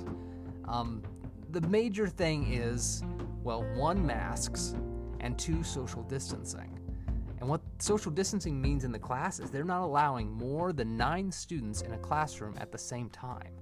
Um, 0.67 1.03
the 1.51 1.61
major 1.61 2.07
thing 2.07 2.51
is, 2.51 3.03
well, 3.43 3.63
one, 3.75 4.03
masks, 4.03 4.73
and 5.19 5.37
two, 5.37 5.61
social 5.61 6.01
distancing. 6.01 6.79
And 7.39 7.47
what 7.47 7.61
social 7.77 8.11
distancing 8.11 8.59
means 8.59 8.83
in 8.83 8.91
the 8.91 8.99
class 8.99 9.39
is 9.39 9.51
they're 9.51 9.63
not 9.63 9.83
allowing 9.83 10.31
more 10.31 10.73
than 10.73 10.97
nine 10.97 11.31
students 11.31 11.83
in 11.83 11.93
a 11.93 11.99
classroom 11.99 12.55
at 12.59 12.71
the 12.71 12.79
same 12.79 13.11
time. 13.11 13.53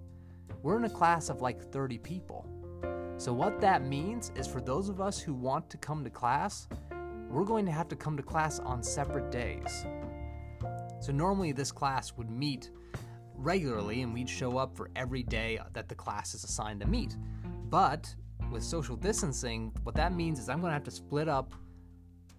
We're 0.64 0.78
in 0.78 0.86
a 0.86 0.90
class 0.90 1.28
of 1.28 1.42
like 1.42 1.62
30 1.74 1.98
people. 1.98 2.46
So, 3.18 3.34
what 3.34 3.60
that 3.60 3.86
means 3.86 4.32
is 4.38 4.48
for 4.48 4.62
those 4.62 4.88
of 4.88 5.02
us 5.02 5.20
who 5.20 5.34
want 5.34 5.70
to 5.72 5.78
come 5.78 6.06
to 6.06 6.10
class, 6.10 6.70
we're 7.30 7.46
going 7.46 7.66
to 7.66 7.72
have 7.72 7.88
to 7.90 7.96
come 7.96 8.18
to 8.18 8.24
class 8.24 8.60
on 8.60 8.84
separate 8.84 9.32
days. 9.32 9.86
So, 11.00 11.12
normally 11.14 11.52
this 11.52 11.72
class 11.72 12.14
would 12.18 12.30
meet 12.30 12.72
regularly 13.36 14.02
and 14.02 14.14
we'd 14.14 14.30
show 14.30 14.58
up 14.58 14.76
for 14.76 14.90
every 14.96 15.24
day 15.24 15.60
that 15.74 15.88
the 15.88 15.96
class 15.96 16.34
is 16.34 16.44
assigned 16.44 16.82
to 16.82 16.88
meet. 16.88 17.16
But 17.70 18.14
with 18.52 18.64
social 18.64 18.96
distancing, 18.96 19.72
what 19.84 19.96
that 19.96 20.14
means 20.14 20.40
is 20.40 20.50
I'm 20.50 20.60
going 20.60 20.72
to 20.72 20.74
have 20.74 20.84
to 20.84 20.92
split 20.92 21.30
up 21.30 21.54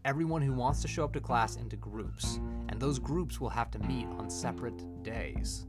everyone 0.05 0.43
who 0.43 0.53
wants 0.53 0.83
to 0.83 0.89
show 0.89 1.05
up 1.05 1.13
to 1.13 1.21
class 1.21 1.57
into 1.57 1.77
groups, 1.77 2.41
and 2.69 2.81
those 2.81 2.99
groups 2.99 3.41
will 3.41 3.51
have 3.51 3.71
to 3.71 3.79
meet 3.81 4.07
on 4.19 4.29
separate 4.29 5.03
days. 5.03 5.67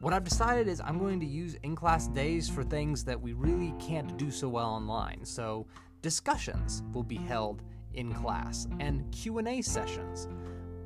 What 0.00 0.14
I've 0.14 0.24
decided 0.24 0.68
is 0.68 0.80
I'm 0.80 0.98
going 0.98 1.20
to 1.20 1.26
use 1.26 1.56
in-class 1.62 2.08
days 2.08 2.48
for 2.48 2.64
things 2.64 3.04
that 3.04 3.20
we 3.20 3.34
really 3.34 3.74
can't 3.78 4.16
do 4.16 4.30
so 4.30 4.48
well 4.48 4.68
online. 4.68 5.24
So, 5.24 5.66
discussions 6.00 6.82
will 6.94 7.02
be 7.02 7.16
held 7.16 7.62
in 7.94 8.12
class 8.14 8.66
and 8.78 9.10
Q&A 9.12 9.62
sessions. 9.62 10.28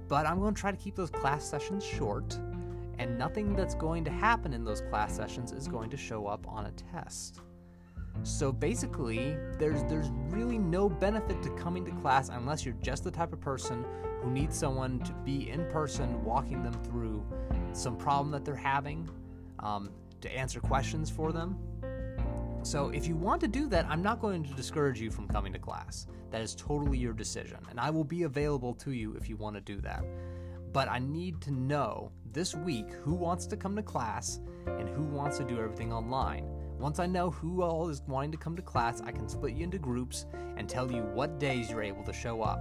But 0.08 0.26
I'm 0.26 0.38
going 0.38 0.54
to 0.54 0.61
try 0.61 0.70
to 0.70 0.76
keep 0.76 0.94
those 0.94 1.11
class 1.11 1.44
sessions 1.44 1.84
short, 1.84 2.38
and 2.99 3.18
nothing 3.18 3.54
that's 3.54 3.75
going 3.75 4.04
to 4.04 4.11
happen 4.11 4.52
in 4.52 4.64
those 4.64 4.82
class 4.82 5.16
sessions 5.16 5.52
is 5.52 5.66
going 5.66 5.90
to 5.90 5.96
show 5.96 6.26
up 6.26 6.46
on 6.46 6.66
a 6.66 6.73
test. 6.73 7.40
So 8.23 8.52
basically, 8.52 9.37
there's 9.58 9.82
there's 9.84 10.11
really 10.28 10.58
no 10.58 10.88
benefit 10.88 11.42
to 11.42 11.50
coming 11.50 11.84
to 11.84 11.90
class 11.90 12.28
unless 12.28 12.64
you're 12.64 12.76
just 12.80 13.02
the 13.02 13.11
type 13.11 13.32
of 13.32 13.40
person 13.40 13.84
who 14.23 14.30
needs 14.30 14.56
someone 14.56 15.00
to 15.00 15.12
be 15.25 15.50
in 15.50 15.66
person 15.70 16.23
walking 16.25 16.62
them 16.62 16.75
through 16.84 17.25
some 17.73 17.96
problem 17.96 18.30
that 18.30 18.44
they're 18.44 18.54
having, 18.54 19.08
um, 19.58 19.90
to 20.20 20.34
answer 20.34 20.61
questions 20.61 21.11
for 21.11 21.32
them. 21.32 21.58
So 22.64 22.88
if 22.88 23.06
you 23.06 23.14
want 23.14 23.42
to 23.42 23.47
do 23.47 23.68
that, 23.68 23.85
I'm 23.90 24.02
not 24.02 24.23
going 24.23 24.42
to 24.42 24.54
discourage 24.54 24.99
you 24.99 25.11
from 25.11 25.28
coming 25.28 25.52
to 25.52 25.59
class. 25.59 26.06
That 26.30 26.40
is 26.40 26.54
totally 26.54 26.97
your 26.97 27.12
decision, 27.12 27.59
and 27.68 27.78
I 27.78 27.90
will 27.90 28.04
be 28.04 28.23
available 28.23 28.73
to 28.76 28.92
you 28.92 29.12
if 29.16 29.28
you 29.28 29.37
want 29.37 29.54
to 29.56 29.61
do 29.61 29.83
that. 29.83 30.02
But 30.73 30.88
I 30.88 30.99
need 30.99 31.42
to 31.42 31.50
know 31.50 32.11
this 32.33 32.54
week 32.54 32.90
who 33.02 33.12
wants 33.12 33.47
to 33.49 33.56
come 33.59 33.76
to 33.76 33.83
class 33.83 34.40
and 34.66 34.88
who 34.88 35.02
wants 35.02 35.37
to 35.38 35.44
do 35.44 35.61
everything 35.61 35.92
online. 35.92 36.47
Once 36.78 37.00
I 37.00 37.06
know 37.06 37.30
who 37.30 37.62
all 37.62 37.90
is 37.90 38.00
wanting 38.09 38.33
to 38.33 38.38
come 38.38 38.56
to 38.56 38.62
class, 38.62 39.02
I 39.02 39.12
can 39.12 39.28
split 39.28 39.54
you 39.54 39.64
into 39.64 39.78
groups 39.78 40.25
and 40.56 40.66
tell 40.66 40.90
you 40.90 41.02
what 41.02 41.38
days 41.38 41.71
you're 41.71 41.83
able 41.83 42.02
to 42.04 42.14
show 42.14 42.40
up. 42.40 42.61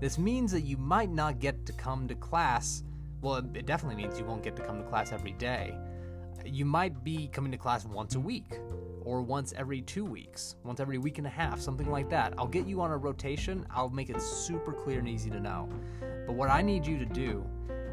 This 0.00 0.18
means 0.18 0.50
that 0.50 0.62
you 0.62 0.76
might 0.76 1.10
not 1.10 1.38
get 1.38 1.64
to 1.66 1.72
come 1.72 2.08
to 2.08 2.16
class. 2.16 2.82
Well, 3.22 3.36
it 3.36 3.66
definitely 3.66 4.02
means 4.02 4.18
you 4.18 4.24
won't 4.24 4.42
get 4.42 4.56
to 4.56 4.62
come 4.62 4.78
to 4.78 4.88
class 4.88 5.12
every 5.12 5.32
day. 5.32 5.78
You 6.44 6.64
might 6.64 7.04
be 7.04 7.28
coming 7.28 7.52
to 7.52 7.56
class 7.56 7.86
once 7.86 8.16
a 8.16 8.20
week, 8.20 8.58
or 9.04 9.22
once 9.22 9.52
every 9.56 9.80
two 9.82 10.04
weeks, 10.04 10.56
once 10.64 10.80
every 10.80 10.98
week 10.98 11.18
and 11.18 11.26
a 11.26 11.30
half, 11.30 11.60
something 11.60 11.90
like 11.90 12.08
that. 12.10 12.34
I'll 12.38 12.46
get 12.46 12.66
you 12.66 12.80
on 12.80 12.90
a 12.90 12.96
rotation. 12.96 13.66
I'll 13.70 13.90
make 13.90 14.10
it 14.10 14.20
super 14.20 14.72
clear 14.72 14.98
and 14.98 15.08
easy 15.08 15.30
to 15.30 15.40
know. 15.40 15.68
But 16.26 16.34
what 16.34 16.50
I 16.50 16.62
need 16.62 16.86
you 16.86 16.98
to 16.98 17.04
do 17.04 17.44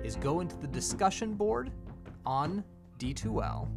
is 0.04 0.16
go 0.16 0.40
into 0.40 0.56
the 0.58 0.68
discussion 0.68 1.34
board 1.34 1.72
on 2.26 2.64
D2L 2.98 3.68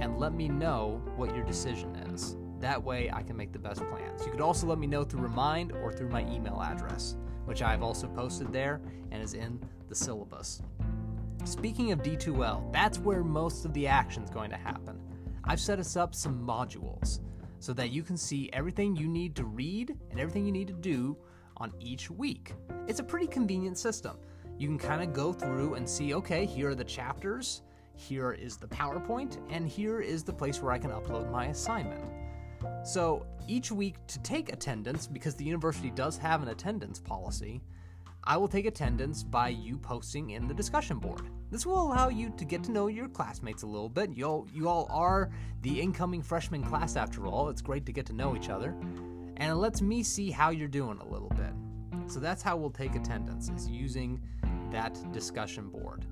and 0.00 0.18
let 0.18 0.32
me 0.32 0.48
know 0.48 1.02
what 1.16 1.34
your 1.34 1.44
decision 1.44 1.94
is. 1.96 2.36
That 2.60 2.82
way 2.82 3.10
I 3.12 3.22
can 3.22 3.36
make 3.36 3.52
the 3.52 3.58
best 3.58 3.80
plans. 3.88 4.24
You 4.24 4.32
could 4.32 4.40
also 4.40 4.66
let 4.66 4.78
me 4.78 4.86
know 4.86 5.04
through 5.04 5.22
Remind 5.22 5.72
or 5.72 5.92
through 5.92 6.10
my 6.10 6.22
email 6.30 6.60
address, 6.60 7.16
which 7.46 7.62
I've 7.62 7.82
also 7.82 8.06
posted 8.08 8.52
there 8.52 8.80
and 9.10 9.22
is 9.22 9.34
in 9.34 9.58
the 9.88 9.94
syllabus. 9.94 10.62
Speaking 11.44 11.90
of 11.92 12.02
D2L, 12.02 12.70
that's 12.70 12.98
where 12.98 13.24
most 13.24 13.64
of 13.64 13.72
the 13.72 13.86
action 13.86 14.22
is 14.22 14.30
going 14.30 14.50
to 14.50 14.56
happen. 14.56 14.99
I've 15.44 15.60
set 15.60 15.78
us 15.78 15.96
up 15.96 16.14
some 16.14 16.46
modules 16.46 17.20
so 17.58 17.72
that 17.74 17.90
you 17.90 18.02
can 18.02 18.16
see 18.16 18.50
everything 18.52 18.96
you 18.96 19.08
need 19.08 19.36
to 19.36 19.44
read 19.44 19.96
and 20.10 20.20
everything 20.20 20.46
you 20.46 20.52
need 20.52 20.68
to 20.68 20.74
do 20.74 21.16
on 21.56 21.72
each 21.80 22.10
week. 22.10 22.54
It's 22.86 23.00
a 23.00 23.04
pretty 23.04 23.26
convenient 23.26 23.78
system. 23.78 24.16
You 24.58 24.68
can 24.68 24.78
kind 24.78 25.02
of 25.02 25.12
go 25.12 25.32
through 25.32 25.74
and 25.74 25.88
see 25.88 26.14
okay, 26.14 26.46
here 26.46 26.70
are 26.70 26.74
the 26.74 26.84
chapters, 26.84 27.62
here 27.94 28.32
is 28.32 28.56
the 28.56 28.66
PowerPoint, 28.66 29.38
and 29.50 29.68
here 29.68 30.00
is 30.00 30.22
the 30.22 30.32
place 30.32 30.62
where 30.62 30.72
I 30.72 30.78
can 30.78 30.90
upload 30.90 31.30
my 31.30 31.46
assignment. 31.46 32.04
So 32.84 33.26
each 33.46 33.70
week 33.70 33.96
to 34.06 34.18
take 34.20 34.52
attendance, 34.52 35.06
because 35.06 35.34
the 35.34 35.44
university 35.44 35.90
does 35.90 36.16
have 36.18 36.42
an 36.42 36.48
attendance 36.48 36.98
policy, 36.98 37.62
I 38.24 38.36
will 38.36 38.48
take 38.48 38.66
attendance 38.66 39.22
by 39.22 39.48
you 39.48 39.78
posting 39.78 40.30
in 40.30 40.46
the 40.46 40.54
discussion 40.54 40.98
board. 40.98 41.22
This 41.50 41.64
will 41.64 41.80
allow 41.80 42.08
you 42.08 42.32
to 42.36 42.44
get 42.44 42.62
to 42.64 42.70
know 42.70 42.86
your 42.86 43.08
classmates 43.08 43.62
a 43.62 43.66
little 43.66 43.88
bit. 43.88 44.10
You 44.14 44.24
all, 44.26 44.46
you 44.52 44.68
all 44.68 44.86
are 44.90 45.30
the 45.62 45.80
incoming 45.80 46.22
freshman 46.22 46.62
class 46.62 46.96
after 46.96 47.26
all. 47.26 47.48
It's 47.48 47.62
great 47.62 47.86
to 47.86 47.92
get 47.92 48.06
to 48.06 48.12
know 48.12 48.36
each 48.36 48.50
other. 48.50 48.76
And 49.36 49.50
it 49.50 49.54
lets 49.54 49.80
me 49.80 50.02
see 50.02 50.30
how 50.30 50.50
you're 50.50 50.68
doing 50.68 50.98
a 50.98 51.08
little 51.08 51.30
bit. 51.30 51.52
So 52.06 52.20
that's 52.20 52.42
how 52.42 52.56
we'll 52.56 52.70
take 52.70 52.94
attendance, 52.94 53.48
is 53.48 53.68
using 53.68 54.20
that 54.70 55.00
discussion 55.12 55.70
board. 55.70 56.04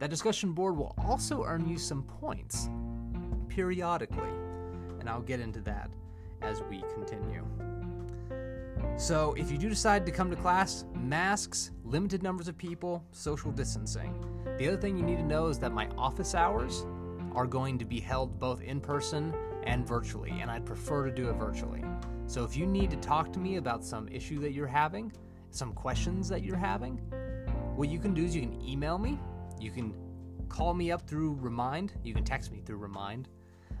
That 0.00 0.10
discussion 0.10 0.52
board 0.52 0.76
will 0.76 0.94
also 0.98 1.44
earn 1.44 1.66
you 1.68 1.78
some 1.78 2.02
points 2.02 2.68
periodically, 3.48 4.30
and 5.00 5.08
I'll 5.08 5.22
get 5.22 5.40
into 5.40 5.60
that 5.62 5.90
as 6.42 6.62
we 6.68 6.82
continue. 6.94 7.44
So, 8.96 9.34
if 9.36 9.50
you 9.50 9.58
do 9.58 9.68
decide 9.68 10.06
to 10.06 10.12
come 10.12 10.30
to 10.30 10.36
class, 10.36 10.84
masks, 10.94 11.72
limited 11.84 12.22
numbers 12.22 12.48
of 12.48 12.56
people, 12.56 13.04
social 13.12 13.50
distancing. 13.50 14.14
The 14.58 14.68
other 14.68 14.76
thing 14.76 14.96
you 14.96 15.04
need 15.04 15.16
to 15.16 15.24
know 15.24 15.48
is 15.48 15.58
that 15.58 15.72
my 15.72 15.88
office 15.98 16.34
hours 16.34 16.86
are 17.34 17.46
going 17.46 17.78
to 17.78 17.84
be 17.84 18.00
held 18.00 18.38
both 18.38 18.62
in 18.62 18.80
person 18.80 19.34
and 19.64 19.86
virtually, 19.86 20.30
and 20.40 20.50
I'd 20.50 20.64
prefer 20.64 21.04
to 21.06 21.10
do 21.10 21.28
it 21.28 21.34
virtually. 21.34 21.84
So, 22.26 22.44
if 22.44 22.56
you 22.56 22.66
need 22.66 22.90
to 22.90 22.96
talk 22.98 23.32
to 23.32 23.38
me 23.38 23.56
about 23.56 23.84
some 23.84 24.08
issue 24.08 24.38
that 24.40 24.52
you're 24.52 24.66
having, 24.66 25.12
some 25.50 25.72
questions 25.72 26.28
that 26.28 26.42
you're 26.42 26.56
having, 26.56 26.98
what 27.76 27.88
you 27.88 27.98
can 27.98 28.14
do 28.14 28.24
is 28.24 28.34
you 28.34 28.42
can 28.42 28.60
email 28.60 28.98
me 28.98 29.18
you 29.60 29.70
can 29.70 29.94
call 30.48 30.74
me 30.74 30.92
up 30.92 31.08
through 31.08 31.38
Remind. 31.40 31.92
You 32.02 32.14
can 32.14 32.24
text 32.24 32.52
me 32.52 32.60
through 32.60 32.76
Remind. 32.76 33.28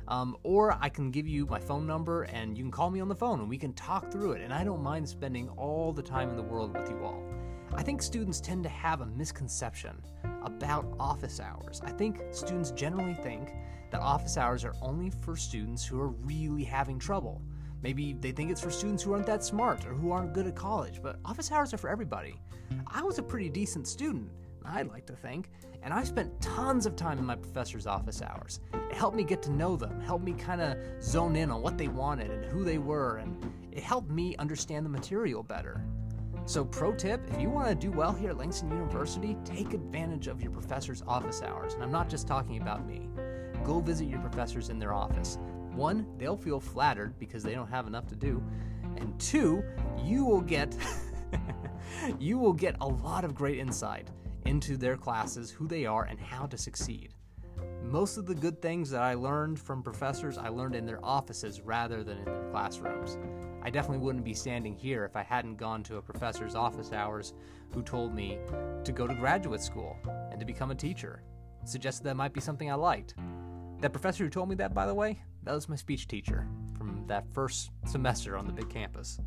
Um, 0.08 0.36
or 0.42 0.76
I 0.80 0.88
can 0.88 1.10
give 1.10 1.26
you 1.26 1.46
my 1.46 1.58
phone 1.58 1.86
number 1.86 2.24
and 2.24 2.56
you 2.56 2.64
can 2.64 2.70
call 2.70 2.90
me 2.90 3.00
on 3.00 3.08
the 3.08 3.14
phone 3.14 3.40
and 3.40 3.48
we 3.48 3.58
can 3.58 3.72
talk 3.72 4.10
through 4.10 4.32
it. 4.32 4.42
And 4.42 4.52
I 4.52 4.64
don't 4.64 4.82
mind 4.82 5.08
spending 5.08 5.48
all 5.50 5.92
the 5.92 6.02
time 6.02 6.28
in 6.28 6.36
the 6.36 6.42
world 6.42 6.76
with 6.76 6.90
you 6.90 7.02
all. 7.02 7.22
I 7.74 7.82
think 7.82 8.02
students 8.02 8.40
tend 8.40 8.62
to 8.64 8.68
have 8.68 9.00
a 9.00 9.06
misconception 9.06 9.96
about 10.42 10.94
office 11.00 11.40
hours. 11.40 11.80
I 11.84 11.90
think 11.90 12.22
students 12.30 12.70
generally 12.70 13.14
think 13.14 13.52
that 13.90 14.00
office 14.00 14.36
hours 14.36 14.64
are 14.64 14.74
only 14.82 15.10
for 15.10 15.36
students 15.36 15.84
who 15.84 16.00
are 16.00 16.08
really 16.08 16.64
having 16.64 16.98
trouble. 16.98 17.40
Maybe 17.82 18.14
they 18.14 18.32
think 18.32 18.50
it's 18.50 18.60
for 18.60 18.70
students 18.70 19.02
who 19.02 19.12
aren't 19.12 19.26
that 19.26 19.44
smart 19.44 19.84
or 19.86 19.94
who 19.94 20.10
aren't 20.10 20.32
good 20.32 20.46
at 20.46 20.54
college, 20.54 21.00
but 21.02 21.18
office 21.24 21.50
hours 21.50 21.74
are 21.74 21.78
for 21.78 21.90
everybody. 21.90 22.40
I 22.86 23.02
was 23.02 23.18
a 23.18 23.22
pretty 23.22 23.48
decent 23.48 23.86
student 23.86 24.30
I'd 24.64 24.88
like 24.88 25.06
to 25.06 25.12
think, 25.12 25.50
and 25.82 25.92
I 25.92 26.04
spent 26.04 26.40
tons 26.40 26.86
of 26.86 26.96
time 26.96 27.18
in 27.18 27.26
my 27.26 27.36
professor's 27.36 27.86
office 27.86 28.22
hours. 28.22 28.60
It 28.72 28.96
helped 28.96 29.16
me 29.16 29.22
get 29.22 29.42
to 29.42 29.52
know 29.52 29.76
them, 29.76 30.00
helped 30.00 30.24
me 30.24 30.32
kind 30.32 30.60
of 30.60 30.78
zone 31.02 31.36
in 31.36 31.50
on 31.50 31.60
what 31.60 31.76
they 31.76 31.88
wanted 31.88 32.30
and 32.30 32.44
who 32.46 32.64
they 32.64 32.78
were, 32.78 33.18
and 33.18 33.52
it 33.70 33.82
helped 33.82 34.10
me 34.10 34.34
understand 34.36 34.86
the 34.86 34.90
material 34.90 35.42
better. 35.42 35.84
So, 36.46 36.64
pro 36.64 36.92
tip 36.94 37.20
if 37.30 37.40
you 37.40 37.48
want 37.50 37.68
to 37.68 37.74
do 37.74 37.90
well 37.90 38.12
here 38.12 38.30
at 38.30 38.38
Langston 38.38 38.70
University, 38.70 39.36
take 39.44 39.72
advantage 39.72 40.26
of 40.26 40.42
your 40.42 40.50
professor's 40.50 41.02
office 41.06 41.42
hours. 41.42 41.74
And 41.74 41.82
I'm 41.82 41.92
not 41.92 42.08
just 42.08 42.26
talking 42.26 42.60
about 42.60 42.86
me. 42.86 43.08
Go 43.64 43.80
visit 43.80 44.08
your 44.08 44.20
professors 44.20 44.68
in 44.68 44.78
their 44.78 44.92
office. 44.92 45.38
One, 45.72 46.06
they'll 46.18 46.36
feel 46.36 46.60
flattered 46.60 47.18
because 47.18 47.42
they 47.42 47.54
don't 47.54 47.68
have 47.68 47.86
enough 47.86 48.06
to 48.08 48.16
do. 48.16 48.42
And 48.96 49.18
two, 49.18 49.64
you 50.02 50.24
will 50.24 50.42
get 50.42 50.76
you 52.18 52.38
will 52.38 52.52
get 52.52 52.76
a 52.80 52.86
lot 52.86 53.24
of 53.24 53.34
great 53.34 53.58
insight 53.58 54.10
into 54.44 54.76
their 54.76 54.96
classes, 54.96 55.50
who 55.50 55.66
they 55.66 55.86
are, 55.86 56.04
and 56.04 56.18
how 56.18 56.46
to 56.46 56.58
succeed. 56.58 57.14
Most 57.82 58.16
of 58.16 58.26
the 58.26 58.34
good 58.34 58.60
things 58.60 58.90
that 58.90 59.02
I 59.02 59.14
learned 59.14 59.58
from 59.60 59.82
professors, 59.82 60.38
I 60.38 60.48
learned 60.48 60.74
in 60.74 60.86
their 60.86 61.04
offices 61.04 61.60
rather 61.60 62.02
than 62.02 62.18
in 62.18 62.24
their 62.24 62.50
classrooms. 62.50 63.18
I 63.62 63.70
definitely 63.70 64.04
wouldn't 64.04 64.24
be 64.24 64.34
standing 64.34 64.74
here 64.74 65.04
if 65.04 65.16
I 65.16 65.22
hadn't 65.22 65.56
gone 65.56 65.82
to 65.84 65.96
a 65.96 66.02
professor's 66.02 66.54
office 66.54 66.92
hours 66.92 67.34
who 67.72 67.82
told 67.82 68.14
me 68.14 68.38
to 68.84 68.92
go 68.92 69.06
to 69.06 69.14
graduate 69.14 69.60
school 69.60 69.96
and 70.30 70.40
to 70.40 70.46
become 70.46 70.70
a 70.70 70.74
teacher. 70.74 71.22
Suggested 71.64 72.04
that 72.04 72.16
might 72.16 72.32
be 72.32 72.40
something 72.40 72.70
I 72.70 72.74
liked. 72.74 73.14
That 73.80 73.92
professor 73.92 74.24
who 74.24 74.30
told 74.30 74.48
me 74.48 74.54
that, 74.56 74.74
by 74.74 74.86
the 74.86 74.94
way, 74.94 75.22
that 75.44 75.54
was 75.54 75.68
my 75.68 75.76
speech 75.76 76.08
teacher 76.08 76.46
from 76.76 77.04
that 77.06 77.24
first 77.32 77.70
semester 77.86 78.36
on 78.36 78.46
the 78.46 78.52
big 78.52 78.68
campus. 78.68 79.18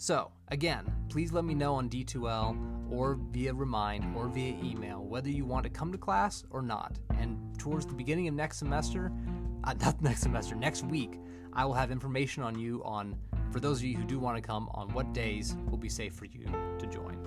So, 0.00 0.32
again, 0.48 0.90
please 1.10 1.30
let 1.30 1.44
me 1.44 1.52
know 1.54 1.74
on 1.74 1.90
D2L 1.90 2.90
or 2.90 3.18
via 3.32 3.52
Remind 3.52 4.16
or 4.16 4.28
via 4.28 4.56
email 4.64 5.04
whether 5.04 5.28
you 5.28 5.44
want 5.44 5.64
to 5.64 5.68
come 5.68 5.92
to 5.92 5.98
class 5.98 6.42
or 6.48 6.62
not. 6.62 6.98
And 7.18 7.36
towards 7.58 7.84
the 7.84 7.92
beginning 7.92 8.26
of 8.26 8.32
next 8.32 8.56
semester, 8.56 9.12
uh, 9.64 9.74
not 9.74 10.00
next 10.00 10.22
semester, 10.22 10.54
next 10.54 10.86
week, 10.86 11.20
I 11.52 11.66
will 11.66 11.74
have 11.74 11.90
information 11.90 12.42
on 12.42 12.58
you 12.58 12.82
on, 12.82 13.14
for 13.52 13.60
those 13.60 13.80
of 13.80 13.84
you 13.84 13.98
who 13.98 14.04
do 14.04 14.18
want 14.18 14.38
to 14.38 14.42
come, 14.42 14.70
on 14.72 14.88
what 14.94 15.12
days 15.12 15.54
will 15.68 15.76
be 15.76 15.90
safe 15.90 16.14
for 16.14 16.24
you 16.24 16.46
to 16.78 16.86
join. 16.86 17.18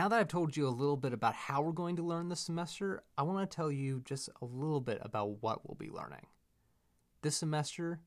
Now 0.00 0.08
that 0.08 0.18
I've 0.18 0.28
told 0.28 0.56
you 0.56 0.66
a 0.66 0.70
little 0.70 0.96
bit 0.96 1.12
about 1.12 1.34
how 1.34 1.60
we're 1.60 1.72
going 1.72 1.96
to 1.96 2.02
learn 2.02 2.30
this 2.30 2.40
semester, 2.40 3.02
I 3.18 3.22
want 3.22 3.50
to 3.50 3.54
tell 3.54 3.70
you 3.70 4.00
just 4.02 4.30
a 4.40 4.46
little 4.46 4.80
bit 4.80 4.96
about 5.02 5.42
what 5.42 5.68
we'll 5.68 5.76
be 5.76 5.90
learning. 5.90 6.24
This 7.20 7.36
semester, 7.36 8.00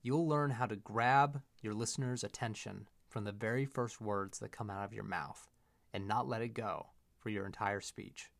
you'll 0.00 0.26
learn 0.26 0.48
how 0.48 0.64
to 0.64 0.76
grab 0.76 1.42
your 1.60 1.74
listener's 1.74 2.24
attention 2.24 2.88
from 3.10 3.24
the 3.24 3.32
very 3.32 3.66
first 3.66 4.00
words 4.00 4.38
that 4.38 4.52
come 4.52 4.70
out 4.70 4.86
of 4.86 4.94
your 4.94 5.04
mouth 5.04 5.46
and 5.92 6.08
not 6.08 6.26
let 6.26 6.40
it 6.40 6.54
go 6.54 6.86
for 7.18 7.28
your 7.28 7.44
entire 7.44 7.82
speech. 7.82 8.30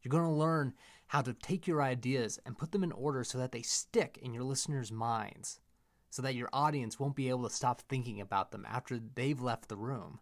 You're 0.00 0.10
going 0.10 0.22
to 0.22 0.30
learn 0.30 0.74
how 1.08 1.22
to 1.22 1.32
take 1.32 1.66
your 1.66 1.82
ideas 1.82 2.38
and 2.46 2.56
put 2.56 2.70
them 2.70 2.84
in 2.84 2.92
order 2.92 3.24
so 3.24 3.38
that 3.38 3.50
they 3.50 3.62
stick 3.62 4.16
in 4.22 4.32
your 4.32 4.44
listeners' 4.44 4.92
minds, 4.92 5.58
so 6.08 6.22
that 6.22 6.36
your 6.36 6.50
audience 6.52 7.00
won't 7.00 7.16
be 7.16 7.30
able 7.30 7.48
to 7.48 7.52
stop 7.52 7.80
thinking 7.80 8.20
about 8.20 8.52
them 8.52 8.64
after 8.64 9.00
they've 9.16 9.40
left 9.40 9.68
the 9.68 9.76
room. 9.76 10.20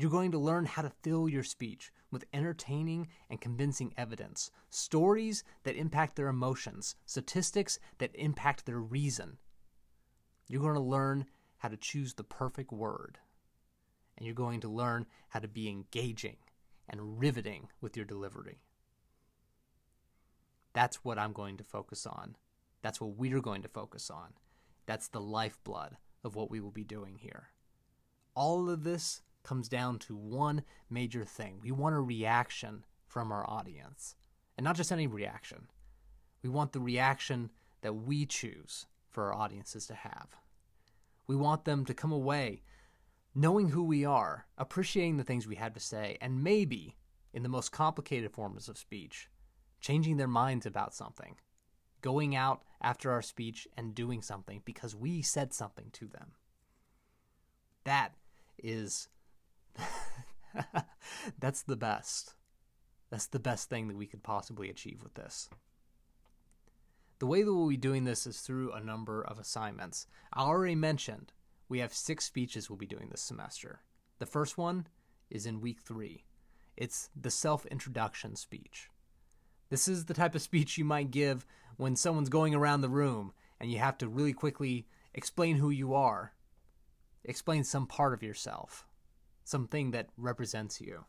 You're 0.00 0.08
going 0.08 0.32
to 0.32 0.38
learn 0.38 0.64
how 0.64 0.80
to 0.80 0.92
fill 1.02 1.28
your 1.28 1.42
speech 1.42 1.92
with 2.10 2.24
entertaining 2.32 3.08
and 3.28 3.38
convincing 3.38 3.92
evidence, 3.98 4.50
stories 4.70 5.44
that 5.64 5.76
impact 5.76 6.16
their 6.16 6.28
emotions, 6.28 6.96
statistics 7.04 7.78
that 7.98 8.10
impact 8.14 8.64
their 8.64 8.80
reason. 8.80 9.36
You're 10.48 10.62
going 10.62 10.72
to 10.72 10.80
learn 10.80 11.26
how 11.58 11.68
to 11.68 11.76
choose 11.76 12.14
the 12.14 12.24
perfect 12.24 12.72
word. 12.72 13.18
And 14.16 14.24
you're 14.24 14.34
going 14.34 14.60
to 14.60 14.70
learn 14.70 15.04
how 15.28 15.40
to 15.40 15.48
be 15.48 15.68
engaging 15.68 16.38
and 16.88 17.20
riveting 17.20 17.68
with 17.82 17.94
your 17.94 18.06
delivery. 18.06 18.62
That's 20.72 21.04
what 21.04 21.18
I'm 21.18 21.34
going 21.34 21.58
to 21.58 21.64
focus 21.64 22.06
on. 22.06 22.36
That's 22.80 23.02
what 23.02 23.18
we're 23.18 23.42
going 23.42 23.60
to 23.60 23.68
focus 23.68 24.08
on. 24.08 24.32
That's 24.86 25.08
the 25.08 25.20
lifeblood 25.20 25.98
of 26.24 26.36
what 26.36 26.50
we 26.50 26.58
will 26.58 26.70
be 26.70 26.84
doing 26.84 27.18
here. 27.20 27.48
All 28.34 28.70
of 28.70 28.82
this 28.82 29.20
comes 29.50 29.68
down 29.68 29.98
to 29.98 30.14
one 30.14 30.62
major 30.88 31.24
thing. 31.24 31.58
We 31.60 31.72
want 31.72 31.96
a 31.96 32.00
reaction 32.00 32.84
from 33.08 33.32
our 33.32 33.44
audience. 33.50 34.14
And 34.56 34.62
not 34.62 34.76
just 34.76 34.92
any 34.92 35.08
reaction. 35.08 35.66
We 36.40 36.48
want 36.48 36.70
the 36.70 36.78
reaction 36.78 37.50
that 37.80 37.94
we 37.94 38.26
choose 38.26 38.86
for 39.10 39.24
our 39.24 39.34
audiences 39.34 39.88
to 39.88 39.94
have. 39.94 40.36
We 41.26 41.34
want 41.34 41.64
them 41.64 41.84
to 41.86 41.94
come 41.94 42.12
away 42.12 42.62
knowing 43.34 43.70
who 43.70 43.82
we 43.82 44.04
are, 44.04 44.46
appreciating 44.56 45.16
the 45.16 45.24
things 45.24 45.48
we 45.48 45.56
had 45.56 45.74
to 45.74 45.80
say, 45.80 46.16
and 46.20 46.44
maybe, 46.44 46.94
in 47.32 47.42
the 47.42 47.48
most 47.48 47.72
complicated 47.72 48.30
forms 48.30 48.68
of 48.68 48.78
speech, 48.78 49.28
changing 49.80 50.16
their 50.16 50.28
minds 50.28 50.64
about 50.64 50.94
something, 50.94 51.34
going 52.02 52.36
out 52.36 52.62
after 52.80 53.10
our 53.10 53.22
speech 53.22 53.66
and 53.76 53.96
doing 53.96 54.22
something 54.22 54.62
because 54.64 54.94
we 54.94 55.22
said 55.22 55.52
something 55.52 55.88
to 55.92 56.06
them. 56.06 56.34
That 57.82 58.14
is 58.62 59.08
That's 61.38 61.62
the 61.62 61.76
best. 61.76 62.34
That's 63.10 63.26
the 63.26 63.38
best 63.40 63.68
thing 63.68 63.88
that 63.88 63.96
we 63.96 64.06
could 64.06 64.22
possibly 64.22 64.70
achieve 64.70 65.02
with 65.02 65.14
this. 65.14 65.48
The 67.18 67.26
way 67.26 67.42
that 67.42 67.52
we'll 67.52 67.68
be 67.68 67.76
doing 67.76 68.04
this 68.04 68.26
is 68.26 68.40
through 68.40 68.72
a 68.72 68.80
number 68.80 69.22
of 69.22 69.38
assignments. 69.38 70.06
I 70.32 70.42
already 70.42 70.74
mentioned 70.74 71.32
we 71.68 71.80
have 71.80 71.92
six 71.92 72.24
speeches 72.24 72.70
we'll 72.70 72.78
be 72.78 72.86
doing 72.86 73.08
this 73.10 73.20
semester. 73.20 73.80
The 74.18 74.26
first 74.26 74.56
one 74.56 74.86
is 75.28 75.44
in 75.44 75.60
week 75.60 75.80
three. 75.80 76.24
It's 76.76 77.10
the 77.20 77.30
self 77.30 77.66
introduction 77.66 78.36
speech. 78.36 78.88
This 79.68 79.86
is 79.86 80.06
the 80.06 80.14
type 80.14 80.34
of 80.34 80.42
speech 80.42 80.78
you 80.78 80.84
might 80.84 81.10
give 81.10 81.44
when 81.76 81.94
someone's 81.94 82.28
going 82.28 82.54
around 82.54 82.80
the 82.80 82.88
room 82.88 83.32
and 83.60 83.70
you 83.70 83.78
have 83.78 83.98
to 83.98 84.08
really 84.08 84.32
quickly 84.32 84.86
explain 85.14 85.56
who 85.56 85.70
you 85.70 85.94
are, 85.94 86.32
explain 87.24 87.64
some 87.64 87.86
part 87.86 88.14
of 88.14 88.22
yourself 88.22 88.86
something 89.50 89.90
that 89.90 90.08
represents 90.16 90.80
you. 90.80 91.04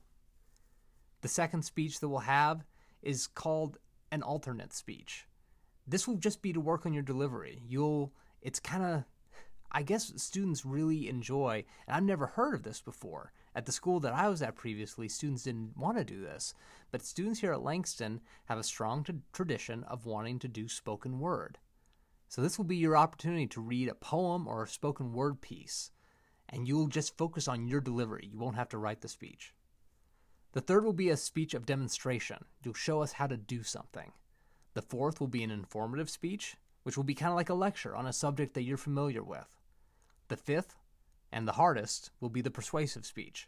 The 1.22 1.28
second 1.28 1.64
speech 1.64 2.00
that 2.00 2.10
we'll 2.10 2.20
have 2.20 2.66
is 3.02 3.28
called 3.28 3.78
an 4.12 4.24
alternate 4.24 4.74
speech. 4.74 5.28
This 5.88 6.08
will 6.08 6.18
just 6.18 6.42
be 6.42 6.54
to 6.54 6.60
work 6.60 6.86
on 6.86 6.94
your 6.94 7.04
delivery. 7.04 7.62
You'll, 7.68 8.14
it's 8.42 8.60
kind 8.60 8.84
of, 8.84 9.04
I 9.72 9.84
guess 9.84 10.12
students 10.18 10.66
really 10.66 11.08
enjoy, 11.08 11.64
and 11.88 11.96
I've 11.96 12.04
never 12.04 12.28
heard 12.28 12.56
of 12.56 12.64
this 12.64 12.82
before. 12.82 13.32
At 13.54 13.66
the 13.66 13.72
school 13.72 14.00
that 14.00 14.14
I 14.14 14.30
was 14.30 14.42
at 14.42 14.56
previously, 14.56 15.08
students 15.08 15.44
didn't 15.44 15.78
want 15.78 15.98
to 15.98 16.04
do 16.04 16.22
this. 16.22 16.54
But 16.92 17.04
students 17.04 17.42
here 17.42 17.54
at 17.54 17.64
Langston 17.64 18.22
have 18.46 18.58
a 18.58 18.64
strong 18.64 19.04
t- 19.04 19.14
tradition 19.34 19.84
of 19.84 20.06
wanting 20.06 20.40
to 20.40 20.48
do 20.48 20.68
spoken 20.68 21.20
word. 21.20 21.58
So 22.30 22.42
this 22.42 22.58
will 22.58 22.66
be 22.66 22.78
your 22.78 22.96
opportunity 22.96 23.48
to 23.48 23.62
read 23.62 23.90
a 23.90 23.96
poem 23.96 24.48
or 24.48 24.64
a 24.64 24.68
spoken 24.68 25.14
word 25.14 25.42
piece 25.42 25.92
and 26.52 26.68
you'll 26.68 26.88
just 26.88 27.18
focus 27.18 27.48
on 27.48 27.68
your 27.68 27.82
delivery. 27.82 28.30
You 28.32 28.38
won't 28.38 28.58
have 28.58 28.70
to 28.70 28.78
write 28.78 29.02
the 29.02 29.08
speech. 29.08 29.54
The 30.54 30.62
third 30.62 30.84
will 30.84 30.94
be 30.94 31.10
a 31.10 31.18
speech 31.18 31.54
of 31.54 31.66
demonstration. 31.66 32.46
You'll 32.64 32.74
show 32.74 33.02
us 33.02 33.14
how 33.14 33.28
to 33.28 33.38
do 33.38 33.64
something. 33.64 34.12
The 34.74 34.82
fourth 34.82 35.20
will 35.20 35.28
be 35.28 35.44
an 35.44 35.52
informative 35.52 36.10
speech, 36.10 36.58
which 36.84 36.98
will 36.98 37.04
be 37.04 37.14
kind 37.14 37.30
of 37.30 37.38
like 37.38 37.50
a 37.50 37.54
lecture 37.54 37.96
on 37.96 38.06
a 38.06 38.14
subject 38.14 38.54
that 38.54 38.64
you're 38.64 38.78
familiar 38.78 39.24
with. 39.24 39.58
The 40.28 40.38
fifth, 40.38 40.76
and 41.32 41.48
the 41.48 41.54
hardest, 41.54 42.12
will 42.20 42.30
be 42.30 42.42
the 42.42 42.52
persuasive 42.52 43.06
speech. 43.06 43.48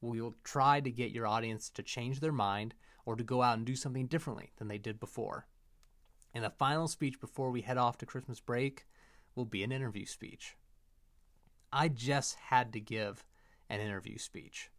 We'll 0.00 0.34
try 0.42 0.80
to 0.80 0.90
get 0.90 1.12
your 1.12 1.28
audience 1.28 1.70
to 1.70 1.82
change 1.82 2.18
their 2.18 2.32
mind 2.32 2.74
or 3.06 3.14
to 3.14 3.22
go 3.22 3.42
out 3.42 3.56
and 3.56 3.66
do 3.66 3.76
something 3.76 4.06
differently 4.06 4.50
than 4.56 4.66
they 4.68 4.78
did 4.78 4.98
before. 4.98 5.46
And 6.34 6.42
the 6.42 6.50
final 6.50 6.88
speech 6.88 7.20
before 7.20 7.50
we 7.50 7.60
head 7.60 7.78
off 7.78 7.98
to 7.98 8.06
Christmas 8.06 8.40
break 8.40 8.86
will 9.36 9.44
be 9.44 9.62
an 9.62 9.72
interview 9.72 10.06
speech. 10.06 10.56
I 11.72 11.88
just 11.88 12.34
had 12.34 12.72
to 12.74 12.80
give 12.80 13.24
an 13.70 13.80
interview 13.80 14.18
speech. 14.18 14.70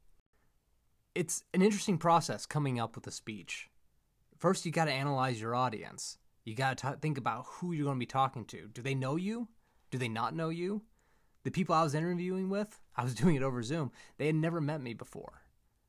It's 1.15 1.43
an 1.53 1.61
interesting 1.61 1.97
process 1.97 2.45
coming 2.45 2.79
up 2.79 2.95
with 2.95 3.07
a 3.07 3.11
speech. 3.11 3.69
First, 4.37 4.65
you 4.65 4.71
got 4.71 4.85
to 4.85 4.91
analyze 4.91 5.41
your 5.41 5.55
audience. 5.55 6.17
You 6.43 6.55
got 6.55 6.77
to 6.79 6.97
think 7.01 7.17
about 7.17 7.45
who 7.47 7.71
you're 7.71 7.85
going 7.85 7.97
to 7.97 7.99
be 7.99 8.05
talking 8.05 8.45
to. 8.45 8.67
Do 8.67 8.81
they 8.81 8.95
know 8.95 9.15
you? 9.15 9.47
Do 9.89 9.97
they 9.97 10.07
not 10.07 10.35
know 10.35 10.49
you? 10.49 10.83
The 11.43 11.51
people 11.51 11.75
I 11.75 11.83
was 11.83 11.95
interviewing 11.95 12.49
with, 12.49 12.79
I 12.95 13.03
was 13.03 13.15
doing 13.15 13.35
it 13.35 13.43
over 13.43 13.63
Zoom, 13.63 13.91
they 14.17 14.27
had 14.27 14.35
never 14.35 14.61
met 14.61 14.81
me 14.81 14.93
before. 14.93 15.41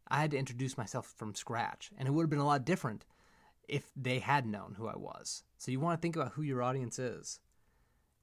I 0.09 0.21
had 0.21 0.33
to 0.33 0.39
introduce 0.39 0.77
myself 0.77 1.13
from 1.17 1.35
scratch, 1.35 1.91
and 1.97 2.07
it 2.07 2.11
would 2.11 2.25
have 2.25 2.31
been 2.31 2.39
a 2.39 2.47
lot 2.47 2.65
different 2.65 3.07
if 3.69 3.91
they 3.97 4.19
had 4.19 4.47
known 4.47 4.75
who 4.77 4.87
I 4.87 4.97
was. 4.97 5.43
So 5.57 5.71
you 5.71 5.81
want 5.81 5.99
to 5.99 6.03
think 6.03 6.17
about 6.17 6.33
who 6.33 6.43
your 6.43 6.63
audience 6.63 6.99
is. 6.99 7.41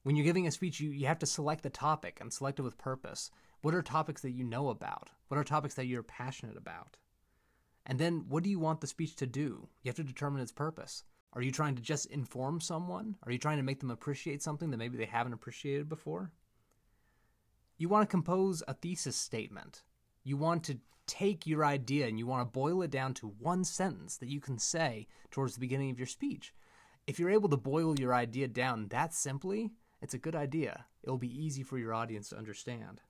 When 0.03 0.15
you're 0.15 0.25
giving 0.25 0.47
a 0.47 0.51
speech, 0.51 0.79
you, 0.79 0.89
you 0.89 1.07
have 1.07 1.19
to 1.19 1.25
select 1.25 1.63
the 1.63 1.69
topic 1.69 2.17
and 2.21 2.33
select 2.33 2.59
it 2.59 2.63
with 2.63 2.77
purpose. 2.77 3.29
What 3.61 3.75
are 3.75 3.81
topics 3.81 4.21
that 4.21 4.31
you 4.31 4.43
know 4.43 4.69
about? 4.69 5.11
What 5.27 5.37
are 5.37 5.43
topics 5.43 5.75
that 5.75 5.85
you're 5.85 6.03
passionate 6.03 6.57
about? 6.57 6.97
And 7.85 7.99
then 7.99 8.25
what 8.27 8.43
do 8.43 8.49
you 8.49 8.59
want 8.59 8.81
the 8.81 8.87
speech 8.87 9.15
to 9.17 9.27
do? 9.27 9.67
You 9.83 9.89
have 9.89 9.95
to 9.95 10.03
determine 10.03 10.41
its 10.41 10.51
purpose. 10.51 11.03
Are 11.33 11.41
you 11.41 11.51
trying 11.51 11.75
to 11.75 11.81
just 11.81 12.07
inform 12.07 12.59
someone? 12.59 13.15
Are 13.23 13.31
you 13.31 13.37
trying 13.37 13.57
to 13.57 13.63
make 13.63 13.79
them 13.79 13.91
appreciate 13.91 14.41
something 14.41 14.71
that 14.71 14.77
maybe 14.77 14.97
they 14.97 15.05
haven't 15.05 15.33
appreciated 15.33 15.87
before? 15.87 16.31
You 17.77 17.87
want 17.89 18.07
to 18.07 18.11
compose 18.11 18.61
a 18.67 18.73
thesis 18.73 19.15
statement. 19.15 19.83
You 20.23 20.37
want 20.37 20.63
to 20.65 20.79
take 21.07 21.47
your 21.47 21.65
idea 21.65 22.07
and 22.07 22.19
you 22.19 22.27
want 22.27 22.41
to 22.47 22.51
boil 22.51 22.81
it 22.81 22.91
down 22.91 23.13
to 23.15 23.33
one 23.39 23.63
sentence 23.63 24.17
that 24.17 24.29
you 24.29 24.39
can 24.39 24.59
say 24.59 25.07
towards 25.31 25.53
the 25.53 25.59
beginning 25.59 25.89
of 25.89 25.97
your 25.97 26.07
speech. 26.07 26.53
If 27.07 27.19
you're 27.19 27.31
able 27.31 27.49
to 27.49 27.57
boil 27.57 27.99
your 27.99 28.13
idea 28.13 28.47
down 28.47 28.87
that 28.89 29.13
simply, 29.13 29.71
it's 30.01 30.13
a 30.13 30.19
good 30.19 30.35
idea. 30.35 30.85
It'll 31.03 31.17
be 31.17 31.43
easy 31.43 31.63
for 31.63 31.77
your 31.77 31.93
audience 31.93 32.29
to 32.29 32.37
understand. 32.37 33.01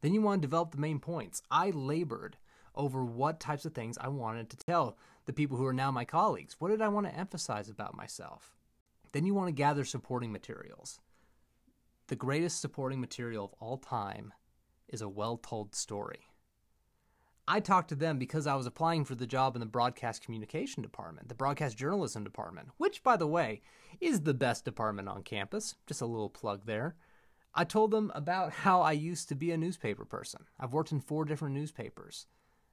Then 0.00 0.14
you 0.14 0.22
want 0.22 0.40
to 0.40 0.46
develop 0.46 0.70
the 0.70 0.78
main 0.78 0.98
points. 0.98 1.42
I 1.50 1.70
labored 1.70 2.36
over 2.74 3.04
what 3.04 3.40
types 3.40 3.64
of 3.64 3.74
things 3.74 3.98
I 4.00 4.08
wanted 4.08 4.48
to 4.50 4.56
tell 4.56 4.96
the 5.26 5.32
people 5.32 5.56
who 5.56 5.66
are 5.66 5.72
now 5.72 5.90
my 5.90 6.04
colleagues. 6.04 6.56
What 6.58 6.70
did 6.70 6.80
I 6.80 6.88
want 6.88 7.06
to 7.06 7.14
emphasize 7.14 7.68
about 7.68 7.96
myself? 7.96 8.56
Then 9.12 9.26
you 9.26 9.34
want 9.34 9.48
to 9.48 9.52
gather 9.52 9.84
supporting 9.84 10.32
materials. 10.32 11.00
The 12.06 12.16
greatest 12.16 12.60
supporting 12.60 13.00
material 13.00 13.44
of 13.44 13.54
all 13.60 13.76
time 13.76 14.32
is 14.88 15.02
a 15.02 15.08
well 15.08 15.36
told 15.36 15.74
story. 15.74 16.29
I 17.52 17.58
talked 17.58 17.88
to 17.88 17.96
them 17.96 18.16
because 18.16 18.46
I 18.46 18.54
was 18.54 18.66
applying 18.66 19.04
for 19.04 19.16
the 19.16 19.26
job 19.26 19.56
in 19.56 19.60
the 19.60 19.66
broadcast 19.66 20.22
communication 20.22 20.84
department, 20.84 21.28
the 21.28 21.34
broadcast 21.34 21.76
journalism 21.76 22.22
department, 22.22 22.68
which, 22.76 23.02
by 23.02 23.16
the 23.16 23.26
way, 23.26 23.60
is 24.00 24.20
the 24.20 24.34
best 24.34 24.64
department 24.64 25.08
on 25.08 25.24
campus. 25.24 25.74
Just 25.84 26.00
a 26.00 26.06
little 26.06 26.30
plug 26.30 26.66
there. 26.66 26.94
I 27.52 27.64
told 27.64 27.90
them 27.90 28.12
about 28.14 28.52
how 28.64 28.82
I 28.82 28.92
used 28.92 29.28
to 29.30 29.34
be 29.34 29.50
a 29.50 29.56
newspaper 29.56 30.04
person. 30.04 30.44
I've 30.60 30.72
worked 30.72 30.92
in 30.92 31.00
four 31.00 31.24
different 31.24 31.56
newspapers. 31.56 32.28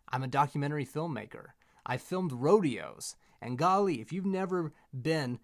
I'm 0.10 0.22
a 0.22 0.28
documentary 0.28 0.86
filmmaker. 0.86 1.48
I 1.84 1.98
filmed 1.98 2.32
rodeos. 2.32 3.16
And 3.42 3.58
golly, 3.58 4.00
if 4.00 4.14
you've 4.14 4.28
never 4.28 4.74
been 4.94 5.40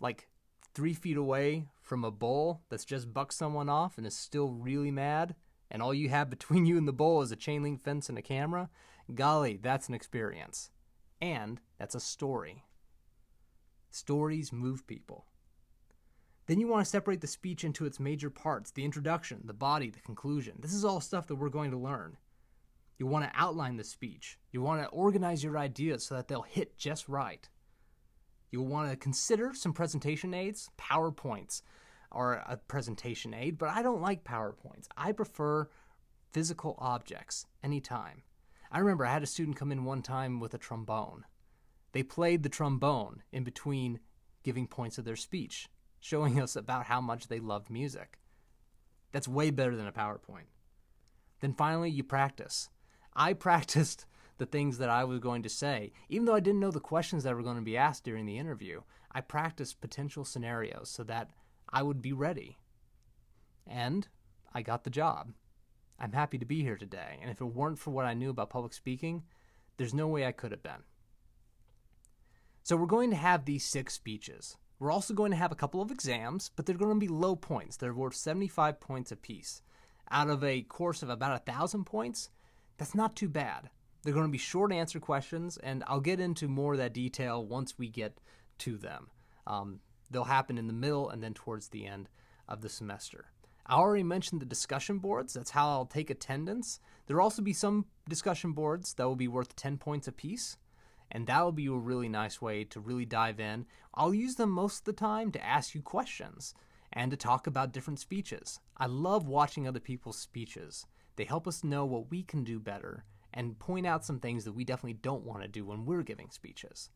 like 0.00 0.26
three 0.74 0.94
feet 0.94 1.16
away 1.16 1.68
from 1.82 2.02
a 2.02 2.10
bull 2.10 2.62
that's 2.68 2.84
just 2.84 3.14
bucked 3.14 3.34
someone 3.34 3.68
off 3.68 3.96
and 3.96 4.08
is 4.08 4.16
still 4.16 4.48
really 4.48 4.90
mad, 4.90 5.36
and 5.72 5.82
all 5.82 5.94
you 5.94 6.10
have 6.10 6.30
between 6.30 6.66
you 6.66 6.78
and 6.78 6.86
the 6.86 6.92
bull 6.92 7.22
is 7.22 7.32
a 7.32 7.36
chain 7.36 7.62
link 7.64 7.82
fence 7.82 8.08
and 8.08 8.18
a 8.18 8.22
camera, 8.22 8.68
golly, 9.12 9.58
that's 9.60 9.88
an 9.88 9.94
experience. 9.94 10.70
And 11.20 11.60
that's 11.78 11.94
a 11.94 12.00
story. 12.00 12.64
Stories 13.90 14.52
move 14.52 14.86
people. 14.86 15.26
Then 16.46 16.60
you 16.60 16.68
want 16.68 16.84
to 16.84 16.90
separate 16.90 17.20
the 17.20 17.26
speech 17.26 17.64
into 17.64 17.86
its 17.86 17.98
major 17.98 18.28
parts 18.28 18.70
the 18.70 18.84
introduction, 18.84 19.40
the 19.44 19.54
body, 19.54 19.90
the 19.90 20.00
conclusion. 20.00 20.56
This 20.60 20.74
is 20.74 20.84
all 20.84 21.00
stuff 21.00 21.26
that 21.28 21.36
we're 21.36 21.48
going 21.48 21.70
to 21.70 21.78
learn. 21.78 22.16
You 22.98 23.06
want 23.06 23.24
to 23.24 23.32
outline 23.34 23.76
the 23.76 23.84
speech. 23.84 24.38
You 24.50 24.60
want 24.60 24.82
to 24.82 24.88
organize 24.88 25.42
your 25.42 25.56
ideas 25.56 26.04
so 26.04 26.16
that 26.16 26.28
they'll 26.28 26.42
hit 26.42 26.76
just 26.76 27.08
right. 27.08 27.48
You'll 28.50 28.66
want 28.66 28.90
to 28.90 28.96
consider 28.96 29.54
some 29.54 29.72
presentation 29.72 30.34
aids. 30.34 30.68
PowerPoints 30.78 31.62
are 32.12 32.34
a 32.34 32.56
presentation 32.56 33.34
aid, 33.34 33.58
but 33.58 33.68
I 33.68 33.82
don't 33.82 34.00
like 34.00 34.24
PowerPoints. 34.24 34.86
I 34.96 35.12
prefer 35.12 35.68
physical 36.32 36.76
objects 36.78 37.46
anytime. 37.62 38.22
I 38.70 38.78
remember 38.78 39.04
I 39.04 39.12
had 39.12 39.22
a 39.22 39.26
student 39.26 39.56
come 39.56 39.72
in 39.72 39.84
one 39.84 40.02
time 40.02 40.40
with 40.40 40.54
a 40.54 40.58
trombone. 40.58 41.24
They 41.92 42.02
played 42.02 42.42
the 42.42 42.48
trombone 42.48 43.22
in 43.32 43.44
between 43.44 44.00
giving 44.42 44.66
points 44.66 44.98
of 44.98 45.04
their 45.04 45.16
speech, 45.16 45.68
showing 46.00 46.40
us 46.42 46.56
about 46.56 46.86
how 46.86 47.00
much 47.00 47.28
they 47.28 47.40
loved 47.40 47.70
music. 47.70 48.18
That's 49.12 49.28
way 49.28 49.50
better 49.50 49.76
than 49.76 49.86
a 49.86 49.92
PowerPoint. 49.92 50.48
Then 51.40 51.52
finally, 51.52 51.90
you 51.90 52.02
practice. 52.02 52.70
I 53.14 53.32
practiced 53.34 54.06
the 54.38 54.46
things 54.46 54.78
that 54.78 54.88
I 54.88 55.04
was 55.04 55.20
going 55.20 55.42
to 55.42 55.48
say. 55.48 55.92
Even 56.08 56.24
though 56.24 56.34
I 56.34 56.40
didn't 56.40 56.60
know 56.60 56.70
the 56.70 56.80
questions 56.80 57.24
that 57.24 57.34
were 57.34 57.42
going 57.42 57.56
to 57.56 57.62
be 57.62 57.76
asked 57.76 58.04
during 58.04 58.24
the 58.24 58.38
interview, 58.38 58.80
I 59.12 59.20
practiced 59.20 59.80
potential 59.80 60.24
scenarios 60.24 60.88
so 60.88 61.04
that 61.04 61.30
I 61.72 61.82
would 61.82 62.02
be 62.02 62.12
ready. 62.12 62.58
And 63.66 64.06
I 64.52 64.62
got 64.62 64.84
the 64.84 64.90
job. 64.90 65.32
I'm 65.98 66.12
happy 66.12 66.38
to 66.38 66.44
be 66.44 66.62
here 66.62 66.76
today, 66.76 67.18
and 67.20 67.30
if 67.30 67.40
it 67.40 67.44
weren't 67.44 67.78
for 67.78 67.90
what 67.90 68.06
I 68.06 68.14
knew 68.14 68.30
about 68.30 68.50
public 68.50 68.72
speaking, 68.72 69.22
there's 69.76 69.94
no 69.94 70.08
way 70.08 70.26
I 70.26 70.32
could 70.32 70.50
have 70.50 70.62
been. 70.62 70.82
So, 72.64 72.76
we're 72.76 72.86
going 72.86 73.10
to 73.10 73.16
have 73.16 73.44
these 73.44 73.64
six 73.64 73.94
speeches. 73.94 74.56
We're 74.78 74.90
also 74.90 75.14
going 75.14 75.30
to 75.30 75.36
have 75.36 75.52
a 75.52 75.56
couple 75.56 75.80
of 75.80 75.92
exams, 75.92 76.50
but 76.56 76.66
they're 76.66 76.76
going 76.76 76.94
to 76.94 76.98
be 76.98 77.08
low 77.08 77.36
points. 77.36 77.76
They're 77.76 77.94
worth 77.94 78.14
75 78.14 78.80
points 78.80 79.12
apiece. 79.12 79.62
Out 80.10 80.28
of 80.28 80.42
a 80.42 80.62
course 80.62 81.02
of 81.02 81.08
about 81.08 81.36
a 81.36 81.52
thousand 81.52 81.84
points, 81.84 82.30
that's 82.78 82.94
not 82.94 83.14
too 83.14 83.28
bad. 83.28 83.70
They're 84.02 84.12
going 84.12 84.26
to 84.26 84.32
be 84.32 84.38
short 84.38 84.72
answer 84.72 84.98
questions, 84.98 85.56
and 85.56 85.84
I'll 85.86 86.00
get 86.00 86.18
into 86.18 86.48
more 86.48 86.72
of 86.72 86.78
that 86.78 86.94
detail 86.94 87.46
once 87.46 87.78
we 87.78 87.88
get 87.88 88.20
to 88.58 88.76
them. 88.76 89.08
Um, 89.46 89.78
they'll 90.12 90.24
happen 90.24 90.58
in 90.58 90.66
the 90.66 90.72
middle 90.72 91.08
and 91.08 91.22
then 91.22 91.34
towards 91.34 91.68
the 91.68 91.86
end 91.86 92.08
of 92.48 92.60
the 92.60 92.68
semester. 92.68 93.26
I 93.66 93.76
already 93.76 94.02
mentioned 94.02 94.40
the 94.40 94.46
discussion 94.46 94.98
boards. 94.98 95.34
That's 95.34 95.50
how 95.50 95.68
I'll 95.68 95.86
take 95.86 96.10
attendance. 96.10 96.80
There 97.06 97.16
will 97.16 97.24
also 97.24 97.42
be 97.42 97.52
some 97.52 97.86
discussion 98.08 98.52
boards 98.52 98.94
that 98.94 99.06
will 99.06 99.16
be 99.16 99.28
worth 99.28 99.54
10 99.56 99.78
points 99.78 100.08
apiece, 100.08 100.56
and 101.10 101.26
that 101.26 101.42
will 101.44 101.52
be 101.52 101.66
a 101.66 101.72
really 101.72 102.08
nice 102.08 102.42
way 102.42 102.64
to 102.64 102.80
really 102.80 103.04
dive 103.04 103.38
in. 103.38 103.66
I'll 103.94 104.14
use 104.14 104.34
them 104.34 104.50
most 104.50 104.80
of 104.80 104.84
the 104.84 104.92
time 104.92 105.30
to 105.32 105.44
ask 105.44 105.74
you 105.74 105.82
questions 105.82 106.54
and 106.92 107.10
to 107.10 107.16
talk 107.16 107.46
about 107.46 107.72
different 107.72 108.00
speeches. 108.00 108.60
I 108.76 108.86
love 108.86 109.26
watching 109.28 109.66
other 109.66 109.80
people's 109.80 110.18
speeches. 110.18 110.86
They 111.16 111.24
help 111.24 111.46
us 111.46 111.64
know 111.64 111.84
what 111.84 112.10
we 112.10 112.22
can 112.22 112.44
do 112.44 112.58
better 112.58 113.04
and 113.32 113.58
point 113.58 113.86
out 113.86 114.04
some 114.04 114.18
things 114.18 114.44
that 114.44 114.52
we 114.52 114.64
definitely 114.64 114.98
don't 115.00 115.24
want 115.24 115.42
to 115.42 115.48
do 115.48 115.64
when 115.64 115.86
we're 115.86 116.02
giving 116.02 116.30
speeches. 116.30 116.90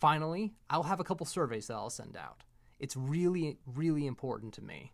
Finally, 0.00 0.54
I'll 0.68 0.84
have 0.84 1.00
a 1.00 1.04
couple 1.04 1.26
surveys 1.26 1.66
that 1.66 1.74
I'll 1.74 1.90
send 1.90 2.16
out. 2.16 2.42
It's 2.78 2.96
really, 2.96 3.58
really 3.66 4.06
important 4.06 4.52
to 4.54 4.62
me 4.62 4.92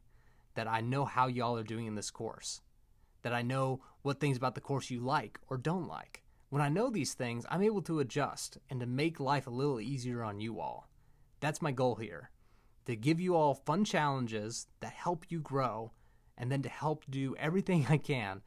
that 0.55 0.69
I 0.69 0.81
know 0.81 1.05
how 1.05 1.27
y'all 1.27 1.57
are 1.57 1.63
doing 1.63 1.87
in 1.87 1.95
this 1.95 2.11
course, 2.11 2.61
that 3.23 3.33
I 3.33 3.43
know 3.43 3.81
what 4.03 4.21
things 4.21 4.37
about 4.37 4.55
the 4.55 4.61
course 4.61 4.91
you 4.91 5.01
like 5.01 5.39
or 5.49 5.57
don't 5.57 5.89
like. 5.89 6.23
When 6.51 6.63
I 6.63 6.69
know 6.69 6.91
these 6.91 7.15
things, 7.15 7.47
I'm 7.49 7.63
able 7.63 7.83
to 7.83 8.01
adjust 8.01 8.59
and 8.69 8.81
to 8.81 8.87
make 8.87 9.21
life 9.21 9.47
a 9.47 9.51
little 9.51 9.81
easier 9.81 10.23
on 10.23 10.41
you 10.41 10.61
all. 10.61 10.89
That's 11.41 11.63
my 11.63 11.73
goal 11.73 11.95
here 11.95 12.31
to 12.87 12.97
give 12.97 13.21
you 13.21 13.37
all 13.37 13.55
fun 13.55 13.85
challenges 13.85 14.67
that 14.81 14.93
help 14.93 15.25
you 15.29 15.39
grow, 15.39 15.93
and 16.37 16.51
then 16.51 16.63
to 16.63 16.69
help 16.69 17.05
do 17.09 17.37
everything 17.37 17.87
I 17.91 17.99
can 17.99 18.43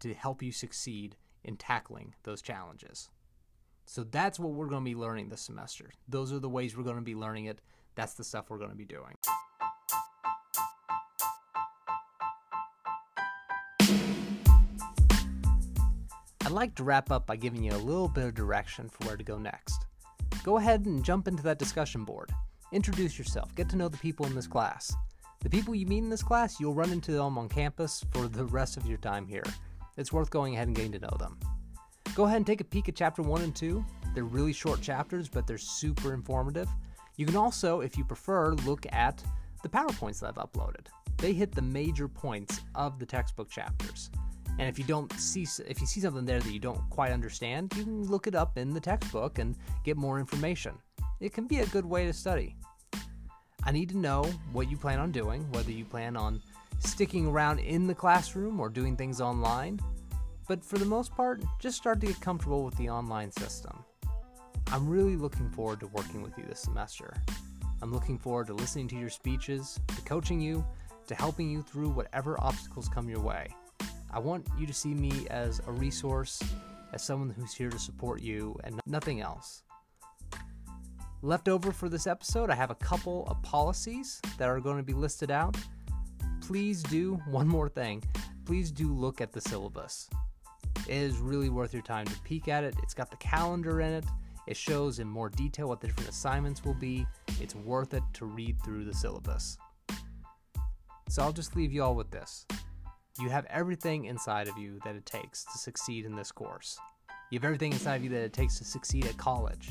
to 0.00 0.14
help 0.14 0.42
you 0.42 0.52
succeed 0.52 1.16
in 1.42 1.56
tackling 1.56 2.14
those 2.22 2.40
challenges. 2.40 3.10
So 3.88 4.04
that's 4.04 4.38
what 4.38 4.52
we're 4.52 4.66
going 4.66 4.82
to 4.82 4.90
be 4.90 4.94
learning 4.94 5.30
this 5.30 5.40
semester. 5.40 5.88
Those 6.08 6.30
are 6.30 6.38
the 6.38 6.48
ways 6.48 6.76
we're 6.76 6.84
going 6.84 6.96
to 6.96 7.02
be 7.02 7.14
learning 7.14 7.46
it. 7.46 7.62
That's 7.94 8.12
the 8.12 8.22
stuff 8.22 8.50
we're 8.50 8.58
going 8.58 8.68
to 8.68 8.76
be 8.76 8.84
doing. 8.84 9.16
I'd 16.44 16.50
like 16.50 16.74
to 16.74 16.84
wrap 16.84 17.10
up 17.10 17.26
by 17.26 17.36
giving 17.36 17.64
you 17.64 17.72
a 17.72 17.78
little 17.78 18.08
bit 18.08 18.26
of 18.26 18.34
direction 18.34 18.90
for 18.90 19.06
where 19.06 19.16
to 19.16 19.24
go 19.24 19.38
next. 19.38 19.86
Go 20.44 20.58
ahead 20.58 20.84
and 20.84 21.02
jump 21.02 21.26
into 21.26 21.42
that 21.44 21.58
discussion 21.58 22.04
board. 22.04 22.30
Introduce 22.72 23.18
yourself, 23.18 23.54
get 23.54 23.70
to 23.70 23.76
know 23.76 23.88
the 23.88 23.96
people 23.96 24.26
in 24.26 24.34
this 24.34 24.46
class. 24.46 24.94
The 25.40 25.48
people 25.48 25.74
you 25.74 25.86
meet 25.86 25.98
in 25.98 26.10
this 26.10 26.22
class, 26.22 26.60
you'll 26.60 26.74
run 26.74 26.92
into 26.92 27.12
them 27.12 27.38
on 27.38 27.48
campus 27.48 28.04
for 28.10 28.28
the 28.28 28.44
rest 28.44 28.76
of 28.76 28.84
your 28.84 28.98
time 28.98 29.26
here. 29.26 29.44
It's 29.96 30.12
worth 30.12 30.28
going 30.28 30.54
ahead 30.56 30.66
and 30.66 30.76
getting 30.76 30.92
to 30.92 30.98
know 30.98 31.16
them. 31.18 31.38
Go 32.18 32.24
ahead 32.24 32.38
and 32.38 32.46
take 32.48 32.60
a 32.60 32.64
peek 32.64 32.88
at 32.88 32.96
chapter 32.96 33.22
1 33.22 33.42
and 33.42 33.54
2. 33.54 33.84
They're 34.12 34.24
really 34.24 34.52
short 34.52 34.80
chapters, 34.80 35.28
but 35.28 35.46
they're 35.46 35.56
super 35.56 36.12
informative. 36.12 36.68
You 37.16 37.24
can 37.24 37.36
also, 37.36 37.80
if 37.80 37.96
you 37.96 38.04
prefer, 38.04 38.54
look 38.66 38.84
at 38.90 39.22
the 39.62 39.68
PowerPoints 39.68 40.18
that 40.18 40.30
I've 40.36 40.50
uploaded. 40.50 40.88
They 41.18 41.32
hit 41.32 41.52
the 41.52 41.62
major 41.62 42.08
points 42.08 42.60
of 42.74 42.98
the 42.98 43.06
textbook 43.06 43.48
chapters. 43.48 44.10
And 44.58 44.68
if 44.68 44.80
you 44.80 44.84
don't 44.84 45.12
see 45.12 45.46
if 45.68 45.80
you 45.80 45.86
see 45.86 46.00
something 46.00 46.24
there 46.24 46.40
that 46.40 46.52
you 46.52 46.58
don't 46.58 46.80
quite 46.90 47.12
understand, 47.12 47.72
you 47.76 47.84
can 47.84 48.02
look 48.08 48.26
it 48.26 48.34
up 48.34 48.58
in 48.58 48.74
the 48.74 48.80
textbook 48.80 49.38
and 49.38 49.54
get 49.84 49.96
more 49.96 50.18
information. 50.18 50.74
It 51.20 51.32
can 51.32 51.46
be 51.46 51.60
a 51.60 51.66
good 51.66 51.86
way 51.86 52.06
to 52.06 52.12
study. 52.12 52.56
I 53.62 53.70
need 53.70 53.90
to 53.90 53.96
know 53.96 54.24
what 54.50 54.68
you 54.68 54.76
plan 54.76 54.98
on 54.98 55.12
doing, 55.12 55.48
whether 55.52 55.70
you 55.70 55.84
plan 55.84 56.16
on 56.16 56.42
sticking 56.80 57.28
around 57.28 57.60
in 57.60 57.86
the 57.86 57.94
classroom 57.94 58.58
or 58.58 58.68
doing 58.68 58.96
things 58.96 59.20
online. 59.20 59.78
But 60.48 60.64
for 60.64 60.78
the 60.78 60.86
most 60.86 61.14
part, 61.14 61.42
just 61.60 61.76
start 61.76 62.00
to 62.00 62.06
get 62.06 62.20
comfortable 62.20 62.64
with 62.64 62.74
the 62.76 62.88
online 62.88 63.30
system. 63.30 63.84
I'm 64.72 64.88
really 64.88 65.14
looking 65.14 65.50
forward 65.50 65.80
to 65.80 65.86
working 65.88 66.22
with 66.22 66.36
you 66.38 66.44
this 66.44 66.60
semester. 66.60 67.12
I'm 67.82 67.92
looking 67.92 68.18
forward 68.18 68.46
to 68.48 68.54
listening 68.54 68.88
to 68.88 68.96
your 68.96 69.10
speeches, 69.10 69.78
to 69.88 70.02
coaching 70.02 70.40
you, 70.40 70.64
to 71.06 71.14
helping 71.14 71.50
you 71.50 71.62
through 71.62 71.90
whatever 71.90 72.40
obstacles 72.40 72.88
come 72.88 73.08
your 73.08 73.20
way. 73.20 73.48
I 74.10 74.18
want 74.18 74.46
you 74.58 74.66
to 74.66 74.72
see 74.72 74.94
me 74.94 75.26
as 75.30 75.60
a 75.66 75.72
resource, 75.72 76.42
as 76.94 77.02
someone 77.02 77.30
who's 77.30 77.52
here 77.52 77.68
to 77.68 77.78
support 77.78 78.22
you, 78.22 78.58
and 78.64 78.80
nothing 78.86 79.20
else. 79.20 79.62
Left 81.20 81.48
over 81.48 81.72
for 81.72 81.88
this 81.88 82.06
episode, 82.06 82.48
I 82.48 82.54
have 82.54 82.70
a 82.70 82.76
couple 82.76 83.26
of 83.26 83.42
policies 83.42 84.20
that 84.38 84.48
are 84.48 84.60
going 84.60 84.78
to 84.78 84.82
be 84.82 84.94
listed 84.94 85.30
out. 85.30 85.56
Please 86.40 86.82
do 86.84 87.14
one 87.30 87.48
more 87.48 87.68
thing. 87.68 88.02
Please 88.46 88.70
do 88.70 88.94
look 88.94 89.20
at 89.20 89.32
the 89.32 89.40
syllabus. 89.40 90.08
It 90.88 90.94
is 90.94 91.18
really 91.18 91.50
worth 91.50 91.74
your 91.74 91.82
time 91.82 92.06
to 92.06 92.20
peek 92.20 92.48
at 92.48 92.64
it. 92.64 92.74
It's 92.82 92.94
got 92.94 93.10
the 93.10 93.18
calendar 93.18 93.82
in 93.82 93.92
it. 93.92 94.06
It 94.46 94.56
shows 94.56 94.98
in 94.98 95.06
more 95.06 95.28
detail 95.28 95.68
what 95.68 95.82
the 95.82 95.86
different 95.86 96.08
assignments 96.08 96.64
will 96.64 96.72
be. 96.72 97.06
It's 97.42 97.54
worth 97.54 97.92
it 97.92 98.02
to 98.14 98.24
read 98.24 98.56
through 98.64 98.86
the 98.86 98.94
syllabus. 98.94 99.58
So 101.10 101.22
I'll 101.22 101.32
just 101.32 101.54
leave 101.54 101.72
you 101.72 101.82
all 101.82 101.94
with 101.94 102.10
this. 102.10 102.46
You 103.20 103.28
have 103.28 103.44
everything 103.50 104.06
inside 104.06 104.48
of 104.48 104.56
you 104.56 104.80
that 104.84 104.96
it 104.96 105.04
takes 105.04 105.44
to 105.44 105.58
succeed 105.58 106.06
in 106.06 106.16
this 106.16 106.32
course. 106.32 106.78
You 107.30 107.38
have 107.38 107.44
everything 107.44 107.72
inside 107.72 107.96
of 107.96 108.04
you 108.04 108.10
that 108.10 108.22
it 108.22 108.32
takes 108.32 108.56
to 108.58 108.64
succeed 108.64 109.04
at 109.04 109.18
college. 109.18 109.70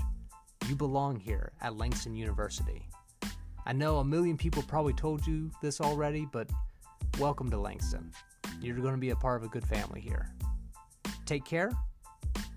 You 0.67 0.75
belong 0.75 1.19
here 1.19 1.51
at 1.61 1.77
Langston 1.77 2.15
University. 2.15 2.87
I 3.65 3.73
know 3.73 3.97
a 3.97 4.03
million 4.03 4.37
people 4.37 4.61
probably 4.63 4.93
told 4.93 5.25
you 5.25 5.49
this 5.63 5.81
already, 5.81 6.27
but 6.31 6.47
welcome 7.19 7.49
to 7.49 7.57
Langston. 7.57 8.11
You're 8.61 8.77
going 8.77 8.93
to 8.93 8.99
be 8.99 9.09
a 9.09 9.15
part 9.15 9.41
of 9.41 9.47
a 9.47 9.51
good 9.51 9.65
family 9.65 10.01
here. 10.01 10.31
Take 11.27 11.43
care. 11.43 11.71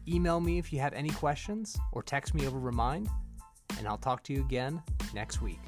Email 0.06 0.40
me 0.40 0.56
if 0.58 0.72
you 0.72 0.78
have 0.78 0.92
any 0.92 1.10
questions 1.10 1.76
or 1.90 2.04
text 2.04 2.34
me 2.34 2.46
over 2.46 2.56
Remind, 2.56 3.08
and 3.76 3.88
I'll 3.88 3.98
talk 3.98 4.22
to 4.24 4.32
you 4.32 4.42
again 4.42 4.80
next 5.12 5.42
week. 5.42 5.58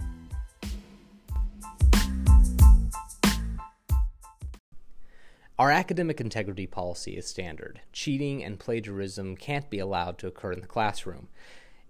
Our 5.58 5.72
academic 5.72 6.20
integrity 6.20 6.68
policy 6.68 7.16
is 7.16 7.26
standard. 7.26 7.80
Cheating 7.92 8.44
and 8.44 8.60
plagiarism 8.60 9.36
can't 9.36 9.68
be 9.68 9.80
allowed 9.80 10.16
to 10.18 10.28
occur 10.28 10.52
in 10.52 10.60
the 10.60 10.68
classroom. 10.68 11.26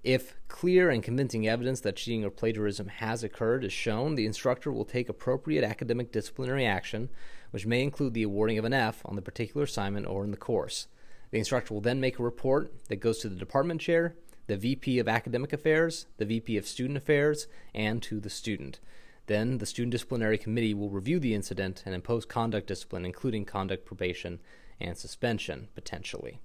If 0.02 0.34
clear 0.48 0.88
and 0.88 1.02
convincing 1.02 1.46
evidence 1.46 1.80
that 1.80 1.96
cheating 1.96 2.24
or 2.24 2.30
plagiarism 2.30 2.88
has 2.88 3.22
occurred 3.22 3.64
is 3.64 3.72
shown, 3.72 4.14
the 4.14 4.26
instructor 4.26 4.72
will 4.72 4.86
take 4.86 5.10
appropriate 5.10 5.62
academic 5.62 6.10
disciplinary 6.10 6.64
action, 6.64 7.10
which 7.50 7.66
may 7.66 7.82
include 7.82 8.14
the 8.14 8.22
awarding 8.22 8.58
of 8.58 8.64
an 8.64 8.72
F 8.72 9.02
on 9.04 9.14
the 9.14 9.22
particular 9.22 9.64
assignment 9.64 10.06
or 10.06 10.24
in 10.24 10.30
the 10.30 10.38
course. 10.38 10.88
The 11.32 11.38
instructor 11.38 11.74
will 11.74 11.80
then 11.80 11.98
make 11.98 12.18
a 12.18 12.22
report 12.22 12.72
that 12.88 12.96
goes 12.96 13.18
to 13.20 13.28
the 13.28 13.36
department 13.36 13.80
chair, 13.80 14.14
the 14.46 14.56
VP 14.56 14.98
of 14.98 15.08
Academic 15.08 15.52
Affairs, 15.52 16.06
the 16.18 16.26
VP 16.26 16.58
of 16.58 16.66
Student 16.66 16.98
Affairs, 16.98 17.46
and 17.74 18.02
to 18.02 18.20
the 18.20 18.30
student. 18.30 18.80
Then 19.26 19.56
the 19.58 19.66
Student 19.66 19.92
Disciplinary 19.92 20.36
Committee 20.36 20.74
will 20.74 20.90
review 20.90 21.18
the 21.18 21.34
incident 21.34 21.82
and 21.86 21.94
impose 21.94 22.26
conduct 22.26 22.66
discipline, 22.66 23.06
including 23.06 23.46
conduct 23.46 23.86
probation 23.86 24.40
and 24.78 24.96
suspension, 24.98 25.68
potentially. 25.74 26.38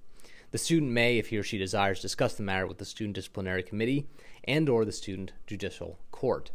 The 0.52 0.58
student 0.58 0.94
may, 0.94 1.18
if 1.18 1.28
he 1.28 1.38
or 1.38 1.44
she 1.44 1.58
desires, 1.58 2.02
discuss 2.02 2.36
the 2.36 2.44
matter 2.44 2.66
with 2.66 2.78
the 2.78 2.86
Student 2.86 3.16
Disciplinary 3.16 3.64
Committee 3.64 4.08
and 4.46 4.70
or 4.70 4.86
the 4.86 4.94
Student 4.94 5.34
Judicial 5.46 6.00
Court. 6.12 6.52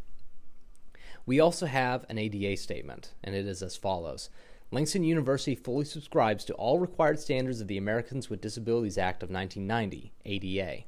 We 1.27 1.39
also 1.39 1.67
have 1.67 2.07
an 2.09 2.17
ADA 2.17 2.57
statement, 2.57 3.13
and 3.23 3.35
it 3.35 3.47
is 3.47 3.63
as 3.63 3.77
follows. 3.77 4.31
Langston 4.73 5.05
University 5.05 5.55
fully 5.55 5.85
subscribes 5.85 6.47
to 6.47 6.55
all 6.55 6.79
required 6.79 7.21
standards 7.21 7.61
of 7.61 7.69
the 7.69 7.77
Americans 7.77 8.31
with 8.31 8.41
Disabilities 8.41 8.97
Act 8.97 9.23
of 9.23 9.29
1990, 9.29 10.15
ADA. 10.25 10.85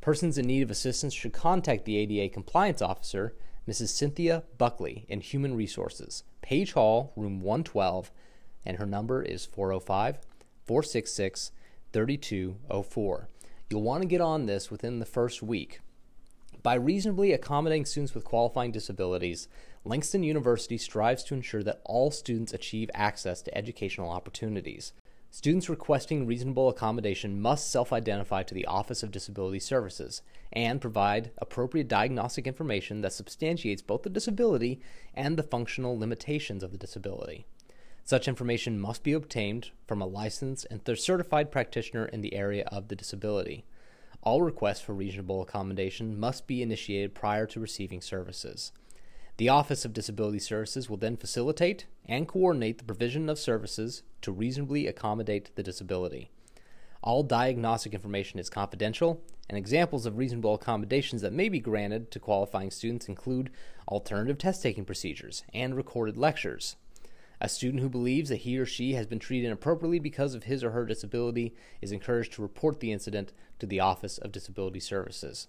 Persons 0.00 0.36
in 0.36 0.48
need 0.48 0.62
of 0.62 0.70
assistance 0.70 1.14
should 1.14 1.32
contact 1.32 1.84
the 1.84 1.96
ADA 1.96 2.34
compliance 2.34 2.82
officer, 2.82 3.36
Mrs. 3.68 3.90
Cynthia 3.90 4.42
Buckley, 4.58 5.06
in 5.08 5.20
Human 5.20 5.54
Resources, 5.54 6.24
Page 6.42 6.72
Hall, 6.72 7.12
room 7.14 7.40
112, 7.40 8.10
and 8.66 8.78
her 8.78 8.86
number 8.86 9.22
is 9.22 9.46
405 9.46 10.18
466 10.66 11.52
3204. 11.92 13.28
You'll 13.70 13.82
want 13.82 14.02
to 14.02 14.08
get 14.08 14.20
on 14.20 14.46
this 14.46 14.72
within 14.72 14.98
the 14.98 15.06
first 15.06 15.40
week. 15.40 15.78
By 16.62 16.74
reasonably 16.74 17.32
accommodating 17.32 17.86
students 17.86 18.14
with 18.14 18.24
qualifying 18.24 18.70
disabilities, 18.70 19.48
Langston 19.84 20.22
University 20.22 20.76
strives 20.76 21.24
to 21.24 21.34
ensure 21.34 21.62
that 21.62 21.80
all 21.86 22.10
students 22.10 22.52
achieve 22.52 22.90
access 22.92 23.40
to 23.42 23.56
educational 23.56 24.10
opportunities. 24.10 24.92
Students 25.30 25.70
requesting 25.70 26.26
reasonable 26.26 26.68
accommodation 26.68 27.40
must 27.40 27.70
self 27.70 27.94
identify 27.94 28.42
to 28.42 28.52
the 28.52 28.66
Office 28.66 29.02
of 29.02 29.10
Disability 29.10 29.60
Services 29.60 30.20
and 30.52 30.82
provide 30.82 31.30
appropriate 31.38 31.88
diagnostic 31.88 32.46
information 32.46 33.00
that 33.00 33.14
substantiates 33.14 33.80
both 33.80 34.02
the 34.02 34.10
disability 34.10 34.82
and 35.14 35.38
the 35.38 35.42
functional 35.42 35.98
limitations 35.98 36.62
of 36.62 36.72
the 36.72 36.78
disability. 36.78 37.46
Such 38.04 38.28
information 38.28 38.78
must 38.78 39.02
be 39.02 39.12
obtained 39.12 39.70
from 39.86 40.02
a 40.02 40.06
licensed 40.06 40.66
and 40.70 40.82
certified 40.98 41.50
practitioner 41.50 42.04
in 42.06 42.20
the 42.20 42.34
area 42.34 42.64
of 42.66 42.88
the 42.88 42.96
disability. 42.96 43.64
All 44.22 44.42
requests 44.42 44.82
for 44.82 44.94
reasonable 44.94 45.40
accommodation 45.40 46.18
must 46.18 46.46
be 46.46 46.62
initiated 46.62 47.14
prior 47.14 47.46
to 47.46 47.60
receiving 47.60 48.02
services. 48.02 48.72
The 49.38 49.48
Office 49.48 49.86
of 49.86 49.94
Disability 49.94 50.40
Services 50.40 50.90
will 50.90 50.98
then 50.98 51.16
facilitate 51.16 51.86
and 52.04 52.28
coordinate 52.28 52.76
the 52.76 52.84
provision 52.84 53.30
of 53.30 53.38
services 53.38 54.02
to 54.20 54.30
reasonably 54.30 54.86
accommodate 54.86 55.50
the 55.54 55.62
disability. 55.62 56.30
All 57.02 57.22
diagnostic 57.22 57.94
information 57.94 58.38
is 58.38 58.50
confidential, 58.50 59.22
and 59.48 59.56
examples 59.56 60.04
of 60.04 60.18
reasonable 60.18 60.54
accommodations 60.54 61.22
that 61.22 61.32
may 61.32 61.48
be 61.48 61.58
granted 61.58 62.10
to 62.10 62.20
qualifying 62.20 62.70
students 62.70 63.08
include 63.08 63.50
alternative 63.88 64.36
test 64.36 64.62
taking 64.62 64.84
procedures 64.84 65.42
and 65.54 65.74
recorded 65.74 66.18
lectures. 66.18 66.76
A 67.42 67.48
student 67.48 67.82
who 67.82 67.88
believes 67.88 68.28
that 68.28 68.36
he 68.36 68.58
or 68.58 68.66
she 68.66 68.92
has 68.92 69.06
been 69.06 69.18
treated 69.18 69.46
inappropriately 69.46 69.98
because 69.98 70.34
of 70.34 70.44
his 70.44 70.62
or 70.62 70.72
her 70.72 70.84
disability 70.84 71.54
is 71.80 71.90
encouraged 71.90 72.34
to 72.34 72.42
report 72.42 72.80
the 72.80 72.92
incident 72.92 73.32
to 73.58 73.66
the 73.66 73.80
Office 73.80 74.18
of 74.18 74.30
Disability 74.30 74.80
Services. 74.80 75.48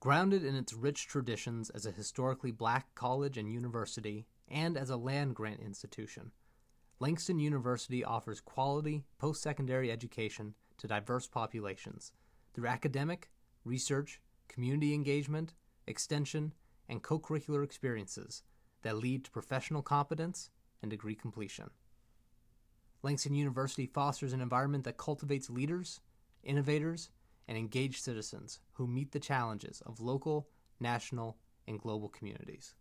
Grounded 0.00 0.44
in 0.44 0.56
its 0.56 0.74
rich 0.74 1.06
traditions 1.06 1.70
as 1.70 1.86
a 1.86 1.92
historically 1.92 2.50
black 2.50 2.94
college 2.94 3.38
and 3.38 3.50
university, 3.50 4.26
and 4.48 4.76
as 4.76 4.90
a 4.90 4.96
land 4.96 5.34
grant 5.34 5.60
institution, 5.60 6.32
Langston 7.00 7.38
University 7.38 8.04
offers 8.04 8.40
quality 8.40 9.04
post 9.18 9.42
secondary 9.42 9.90
education 9.90 10.54
to 10.76 10.88
diverse 10.88 11.26
populations 11.26 12.12
through 12.52 12.66
academic, 12.66 13.30
research, 13.64 14.20
community 14.48 14.92
engagement, 14.92 15.54
extension, 15.86 16.52
and 16.88 17.02
co 17.02 17.18
curricular 17.18 17.64
experiences 17.64 18.42
that 18.82 18.96
lead 18.96 19.24
to 19.24 19.30
professional 19.30 19.82
competence 19.82 20.50
and 20.82 20.90
degree 20.90 21.14
completion. 21.14 21.70
Langston 23.02 23.34
University 23.34 23.86
fosters 23.86 24.32
an 24.32 24.40
environment 24.40 24.84
that 24.84 24.96
cultivates 24.96 25.50
leaders, 25.50 26.00
innovators, 26.42 27.10
and 27.46 27.58
engaged 27.58 28.02
citizens 28.02 28.60
who 28.72 28.86
meet 28.86 29.12
the 29.12 29.20
challenges 29.20 29.82
of 29.84 30.00
local, 30.00 30.48
national, 30.80 31.36
and 31.66 31.78
global 31.78 32.08
communities. 32.08 32.74